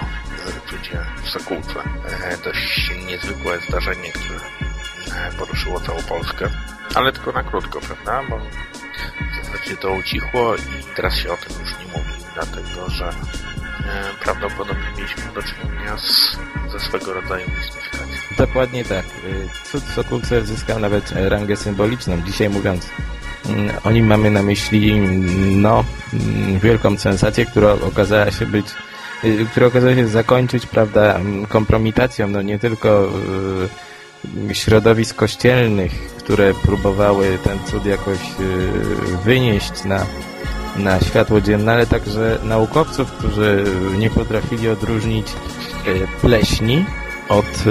Rytudzie 0.51 0.99
w 1.23 1.31
Sokółce. 1.31 1.81
E, 2.25 2.37
dość 2.45 2.93
niezwykłe 3.07 3.59
zdarzenie, 3.69 4.13
które 4.13 4.41
e, 5.17 5.33
poruszyło 5.39 5.81
całą 5.81 6.03
Polskę, 6.03 6.49
ale 6.95 7.13
tylko 7.13 7.33
na 7.33 7.43
krótko, 7.43 7.81
prawda? 7.81 8.23
Bo 8.31 8.39
w 8.39 9.47
zasadzie 9.47 9.77
to 9.77 9.93
ucichło 9.93 10.57
i 10.57 10.95
teraz 10.97 11.15
się 11.17 11.33
o 11.33 11.37
tym 11.37 11.61
już 11.61 11.71
nie 11.79 11.87
mówi, 11.87 12.25
dlatego 12.35 12.91
że 12.91 13.09
e, 13.09 13.13
prawdopodobnie 14.23 14.87
mieliśmy 14.97 15.23
do 15.35 15.43
czynienia 15.43 15.99
z, 15.99 16.37
ze 16.73 16.81
swego 16.81 17.13
rodzaju 17.13 17.47
mistyfikacją. 17.59 18.07
Dokładnie 18.39 18.85
tak. 18.85 19.05
Cud 19.65 19.85
w 19.85 19.95
Sokółce 19.95 20.47
zyskał 20.47 20.79
nawet 20.79 21.13
rangę 21.13 21.57
symboliczną. 21.57 22.23
Dzisiaj 22.23 22.51
mówiąc 22.51 22.91
mm, 23.49 23.77
o 23.85 23.91
nim 23.91 24.07
mamy 24.07 24.31
na 24.31 24.43
myśli 24.43 25.01
no, 25.57 25.85
mm, 26.13 26.59
wielką 26.59 26.99
sensację, 26.99 27.47
która 27.47 27.73
okazała 27.73 28.31
się 28.31 28.47
być 28.47 28.67
y, 29.25 29.47
która 29.51 29.67
okazała 29.67 29.95
się 29.95 30.09
zakończyć, 30.09 30.67
prawda, 30.67 31.21
kompromitacją, 31.49 32.29
no 32.29 32.43
nie 32.43 32.59
tylko 32.59 33.09
y, 34.49 34.55
środowisk 34.55 35.17
kościelnych, 35.17 35.93
które 36.19 36.55
próbowały 36.55 37.39
ten 37.45 37.59
cud 37.65 37.87
jakoś 37.87 38.19
y, 38.19 39.25
wynieść 39.25 39.85
na, 39.85 40.07
na 40.77 41.01
światło 41.01 41.41
dzienne, 41.41 41.73
ale 41.73 41.87
także 41.87 42.39
naukowców, 42.45 43.13
którzy 43.13 43.65
nie 43.99 44.11
potrafili 44.11 44.69
odróżnić 44.69 45.27
pleśni 46.21 46.85
od 47.29 47.65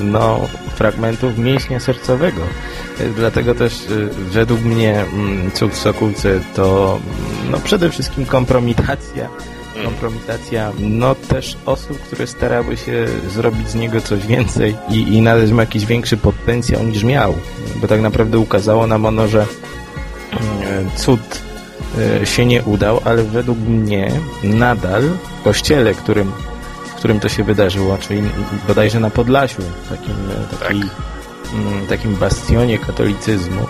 no, 0.00 0.40
fragmentów 0.74 1.38
mięśnia 1.38 1.80
sercowego. 1.80 2.40
Dlatego 3.16 3.54
też 3.54 3.86
według 4.16 4.60
mnie 4.60 5.00
mm, 5.00 5.50
cud 5.50 5.72
w 5.72 5.78
Sokółce 5.78 6.40
to 6.54 6.98
mm, 7.40 7.50
no, 7.50 7.58
przede 7.58 7.90
wszystkim 7.90 8.26
kompromitacja 8.26 9.28
kompromitacja 9.84 10.72
no 10.78 11.14
też 11.14 11.56
osób, 11.66 11.98
które 11.98 12.26
starały 12.26 12.76
się 12.76 13.06
zrobić 13.28 13.68
z 13.68 13.74
niego 13.74 14.00
coś 14.00 14.26
więcej 14.26 14.76
i, 14.90 14.98
i 14.98 15.20
nadać 15.22 15.50
mu 15.50 15.60
jakiś 15.60 15.86
większy 15.86 16.16
potencjał 16.16 16.82
niż 16.82 17.04
miał. 17.04 17.34
Bo 17.76 17.88
tak 17.88 18.00
naprawdę 18.00 18.38
ukazało 18.38 18.86
nam 18.86 19.06
ono, 19.06 19.28
że 19.28 19.46
mm, 20.32 20.90
cud 20.96 21.42
e, 22.22 22.26
się 22.26 22.46
nie 22.46 22.62
udał, 22.62 23.00
ale 23.04 23.22
według 23.22 23.58
mnie 23.58 24.12
nadal 24.42 25.02
w 25.40 25.42
kościele, 25.42 25.94
którym, 25.94 26.32
w 26.86 26.94
którym 26.94 27.20
to 27.20 27.28
się 27.28 27.44
wydarzyło, 27.44 27.98
czyli 27.98 28.22
bodajże 28.68 29.00
na 29.00 29.10
Podlasiu, 29.10 29.62
takim, 29.90 30.14
taki, 30.60 30.82
mm, 31.54 31.86
takim 31.86 32.14
bastionie 32.14 32.78
katolicyzmu, 32.78 33.66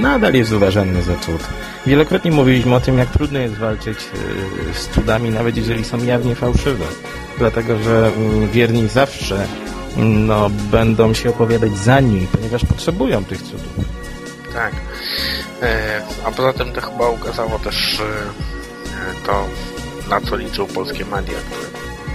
nadal 0.00 0.34
jest 0.34 0.52
uważany 0.52 1.02
za 1.02 1.16
cud. 1.16 1.40
Wielokrotnie 1.86 2.30
mówiliśmy 2.30 2.74
o 2.74 2.80
tym, 2.80 2.98
jak 2.98 3.10
trudno 3.10 3.38
jest 3.38 3.54
walczyć 3.54 3.98
e, 3.98 4.74
z 4.74 4.88
cudami, 4.88 5.30
nawet 5.30 5.56
jeżeli 5.56 5.84
są 5.84 6.04
jawnie 6.04 6.34
fałszywe. 6.34 6.84
Dlatego, 7.38 7.78
że 7.78 8.12
mm, 8.16 8.48
wierni 8.48 8.88
zawsze 8.88 9.46
mm, 9.96 10.26
no, 10.26 10.50
będą 10.50 11.14
się 11.14 11.30
opowiadać 11.30 11.76
za 11.76 12.00
nim, 12.00 12.26
ponieważ 12.26 12.64
potrzebują 12.64 13.24
tych 13.24 13.42
cudów. 13.42 13.72
Tak. 14.52 14.72
E, 15.62 16.02
a 16.24 16.30
poza 16.30 16.52
tym 16.52 16.72
to 16.72 16.80
chyba 16.80 17.08
ukazało 17.08 17.58
też 17.58 18.00
e, 18.00 19.26
to, 19.26 19.46
na 20.10 20.20
co 20.20 20.36
liczą 20.36 20.66
polskie 20.66 21.04
media, 21.04 21.38
które 21.50 21.66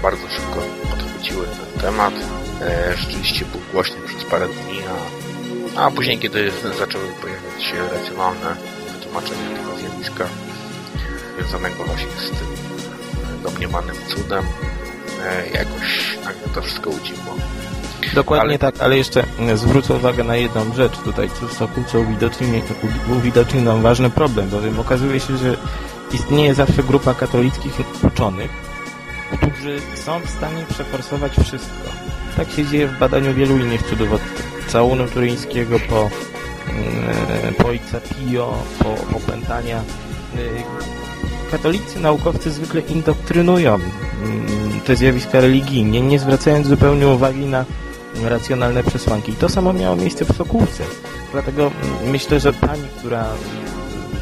bardzo 0.03 0.29
szybko 0.29 0.59
podchwyciły 0.89 1.45
ten 1.45 1.81
temat. 1.81 2.13
Rzeczywiście 2.95 3.45
był 3.45 3.61
głośny 3.73 3.95
przez 4.07 4.23
parę 4.23 4.47
dni, 4.47 4.79
a, 4.83 5.24
a 5.75 5.91
później, 5.91 6.19
kiedy 6.19 6.51
zaczęły 6.79 7.07
pojawiać 7.21 7.63
się 7.63 7.89
racjonalne 7.89 8.55
wytłumaczenia 8.93 9.57
tego 9.57 9.77
zjawiska, 9.77 10.25
związanego 11.37 11.83
właśnie 11.83 12.07
z 12.17 12.29
tym 12.29 12.47
e, 13.39 13.43
domniemanym 13.43 13.95
cudem, 14.07 14.45
e, 15.25 15.47
jakoś 15.49 16.17
nagle 16.25 16.47
to 16.55 16.61
wszystko 16.61 16.89
ucichło. 16.89 17.35
Dokładnie 18.13 18.49
Ale- 18.49 18.59
tak, 18.59 18.75
ale 18.79 18.97
jeszcze 18.97 19.23
mm, 19.39 19.57
zwrócę 19.57 19.93
uwagę 19.93 20.23
na 20.23 20.35
jedną 20.35 20.73
rzecz. 20.73 20.97
Tutaj 20.97 21.29
cud 21.39 21.53
Sokółce 21.53 21.99
uwidocznił, 21.99 22.61
uwidocznił 23.17 23.63
nam 23.63 23.81
ważny 23.81 24.09
problem, 24.09 24.49
bowiem 24.49 24.79
okazuje 24.79 25.19
się, 25.19 25.37
że 25.37 25.57
istnieje 26.13 26.53
zawsze 26.53 26.83
grupa 26.83 27.13
katolickich 27.13 27.73
uczonych, 28.03 28.51
którzy 29.37 29.79
są 29.95 30.19
w 30.19 30.29
stanie 30.29 30.65
przeforsować 30.69 31.33
wszystko. 31.43 31.89
Tak 32.37 32.51
się 32.51 32.65
dzieje 32.65 32.87
w 32.87 32.99
badaniu 32.99 33.33
wielu 33.33 33.57
innych 33.57 33.83
cudów, 33.83 34.09
całunu 34.67 35.07
turyńskiego 35.07 35.79
po, 35.89 36.09
mm, 36.69 37.53
po 37.53 37.67
Ojca 37.67 37.99
Pio, 37.99 38.53
po 38.79 39.17
opętania. 39.17 39.81
Y, 40.35 40.63
Katolicy 41.51 41.99
naukowcy 41.99 42.51
zwykle 42.51 42.81
indoktrynują 42.81 43.75
mm, 43.75 44.81
te 44.85 44.95
zjawiska 44.95 45.41
religijnie, 45.41 46.01
nie 46.01 46.19
zwracając 46.19 46.67
zupełnie 46.67 47.07
uwagi 47.07 47.45
na 47.45 47.65
racjonalne 48.23 48.83
przesłanki. 48.83 49.31
I 49.31 49.35
to 49.35 49.49
samo 49.49 49.73
miało 49.73 49.95
miejsce 49.95 50.25
w 50.25 50.37
Sokółce. 50.37 50.83
Dlatego 51.31 51.61
mm, 51.63 52.11
myślę, 52.11 52.39
że 52.39 52.53
pani, 52.53 52.87
która 52.97 53.25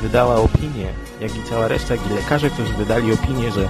wydała 0.02 0.36
opinię, 0.36 0.88
jak 1.22 1.38
i 1.38 1.44
cała 1.50 1.68
reszta, 1.68 1.96
jak 1.96 2.12
i 2.12 2.14
lekarze, 2.14 2.50
którzy 2.50 2.74
wydali 2.74 3.14
opinię, 3.14 3.52
że 3.52 3.70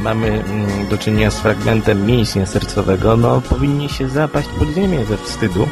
mamy 0.00 0.44
do 0.90 0.98
czynienia 0.98 1.30
z 1.30 1.38
fragmentem 1.38 2.06
mięśnia 2.06 2.46
sercowego, 2.46 3.16
no 3.16 3.40
powinni 3.40 3.88
się 3.88 4.08
zapaść 4.08 4.48
pod 4.58 4.68
ziemię 4.68 5.04
ze 5.04 5.16
wstydu, 5.16 5.68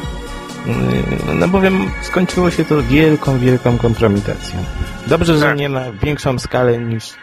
no 1.35 1.47
bowiem 1.47 1.91
skończyło 2.01 2.51
się 2.51 2.65
to 2.65 2.83
wielką, 2.83 3.39
wielką 3.39 3.77
kompromitacją. 3.77 4.63
Dobrze, 5.07 5.37
że 5.37 5.45
Tak. 5.45 5.57
nie 5.57 5.69
na 5.69 5.91
większą 5.91 6.39
skalę 6.39 6.77
niż, 6.77 7.13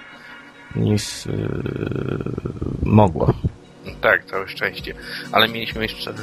niż 0.77 1.27
yy, 1.27 1.33
mogło. 2.83 3.35
Tak, 4.01 4.25
całe 4.25 4.49
szczęście. 4.49 4.95
Ale 5.33 5.49
mieliśmy 5.49 5.83
jeszcze 5.83 6.15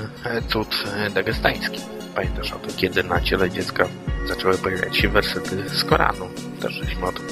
cud 0.47 0.84
dagestański. 1.13 1.80
Pamiętasz 2.15 2.51
o 2.51 2.59
tym, 2.59 2.72
kiedy 2.78 3.03
na 3.03 3.22
ciele 3.22 3.49
dziecka 3.49 3.88
zaczęły 4.28 4.57
pojawiać 4.57 4.97
się 4.97 5.09
wersety 5.09 5.70
z 5.70 5.84
Koranu. 5.84 6.26
Też 6.61 6.74
żeśmy 6.74 7.05
o 7.05 7.11
tym 7.11 7.26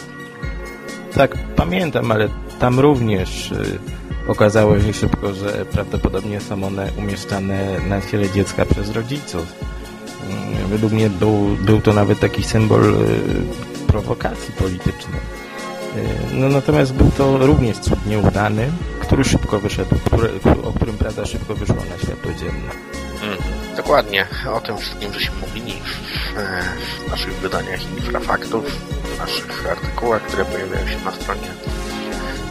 Tak, 1.15 1.37
pamiętam, 1.55 2.11
ale 2.11 2.29
tam 2.59 2.79
również 2.79 3.51
y, 3.51 3.79
okazało 4.27 4.79
się 4.79 4.93
szybko, 4.93 5.33
że 5.33 5.65
prawdopodobnie 5.65 6.41
są 6.41 6.63
one 6.63 6.91
umieszczane 6.97 7.79
na 7.89 8.01
ciele 8.01 8.29
dziecka 8.29 8.65
przez 8.65 8.89
rodziców. 8.89 9.53
Mm, 10.29 10.67
Według 10.69 10.93
mnie 10.93 11.09
był, 11.09 11.57
był 11.61 11.81
to 11.81 11.93
nawet 11.93 12.19
taki 12.19 12.43
symbol 12.43 12.95
y, 12.95 12.97
prowokacji 13.87 14.53
politycznej. 14.53 15.19
Y, 15.97 16.07
No 16.33 16.49
natomiast 16.49 16.93
był 16.93 17.11
to 17.11 17.37
również 17.37 17.77
cud 17.79 18.05
nieudany, 18.05 18.71
który 18.99 19.23
szybko 19.23 19.59
wyszedł, 19.59 19.95
który, 20.05 20.29
o 20.63 20.73
którym 20.73 20.97
prawda 20.97 21.25
szybko 21.25 21.55
wyszło 21.55 21.75
na 21.75 21.97
światło 22.03 22.31
dzienne. 22.33 22.69
Mhm, 23.13 23.37
dokładnie 23.77 24.27
o 24.53 24.61
tym 24.61 24.77
wszystkim, 24.77 25.13
żeśmy 25.13 25.35
mówili 25.47 25.73
w, 25.73 26.37
e, 26.37 26.61
w 27.07 27.11
naszych 27.11 27.33
wydaniach 27.33 27.81
infrafaktów, 27.97 28.65
w 29.15 29.19
naszych 29.19 29.67
artykułach, 29.71 30.21
które 30.21 30.45
pojawiają 30.45 30.87
się 30.87 30.97
na 31.05 31.11
stronie 31.11 31.47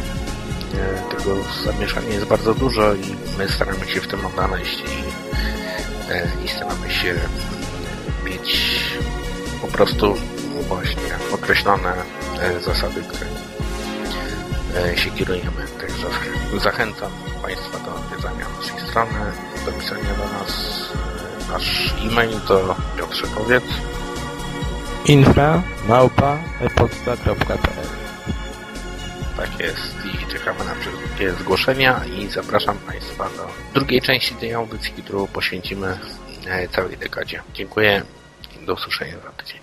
tego 1.17 1.35
zamieszania 1.65 2.09
jest 2.09 2.25
bardzo 2.25 2.53
dużo 2.53 2.93
i 2.93 3.15
my 3.37 3.49
staramy 3.49 3.87
się 3.87 4.01
w 4.01 4.07
tym 4.07 4.25
odnaleźć 4.25 4.79
i, 4.79 5.24
i 6.45 6.47
staramy 6.47 6.91
się 6.91 7.09
e, 7.09 8.29
mieć 8.29 8.79
po 9.61 9.67
prostu 9.67 10.15
właśnie 10.67 11.33
określone 11.33 11.93
e, 12.39 12.61
zasady, 12.61 13.01
które 13.01 13.27
e, 14.91 14.97
się 14.97 15.11
kierujemy. 15.11 15.67
Także 15.81 16.07
zachęcam 16.59 17.11
Państwa 17.41 17.79
do 17.79 17.95
odwiedzania 17.95 18.45
naszej 18.59 18.89
strony, 18.89 19.19
do 19.65 19.71
pisania 19.71 20.13
do 20.17 20.39
nas. 20.39 20.81
E, 21.11 21.51
Nasz 21.51 21.93
e-mail 22.11 22.41
to 22.47 22.75
Piotrze 22.97 23.27
Powiedz 23.27 23.63
infra 25.05 25.61
małpa 25.87 26.37
epodsta.pl 26.61 28.04
Tak 29.37 29.59
jest 29.59 29.95
i 30.05 30.31
czekamy 30.31 30.59
na 30.65 30.75
wszystkie 30.75 31.31
zgłoszenia 31.31 32.01
i 32.17 32.27
zapraszam 32.27 32.77
Państwa 32.77 33.23
do 33.23 33.49
drugiej 33.73 34.01
części 34.01 34.35
tej 34.35 34.53
audycji, 34.53 34.93
którą 35.03 35.27
poświęcimy 35.27 35.97
e, 36.47 36.67
całej 36.67 36.97
dekadzie. 36.97 37.41
Dziękuję 37.53 38.01
i 38.61 38.65
do 38.65 38.73
usłyszenia 38.73 39.13
za 39.13 39.29
tydzień. 39.31 39.59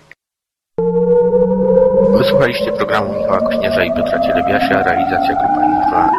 Wysłuchaliście 2.17 2.71
programu 2.71 3.13
Michała 3.13 3.39
Kośnierza 3.41 3.83
i 3.83 3.93
Piotra 3.93 4.19
Cielebiasia, 4.19 4.83
realizacja 4.83 5.35
Grupa 5.35 5.65
Infra 5.65 6.09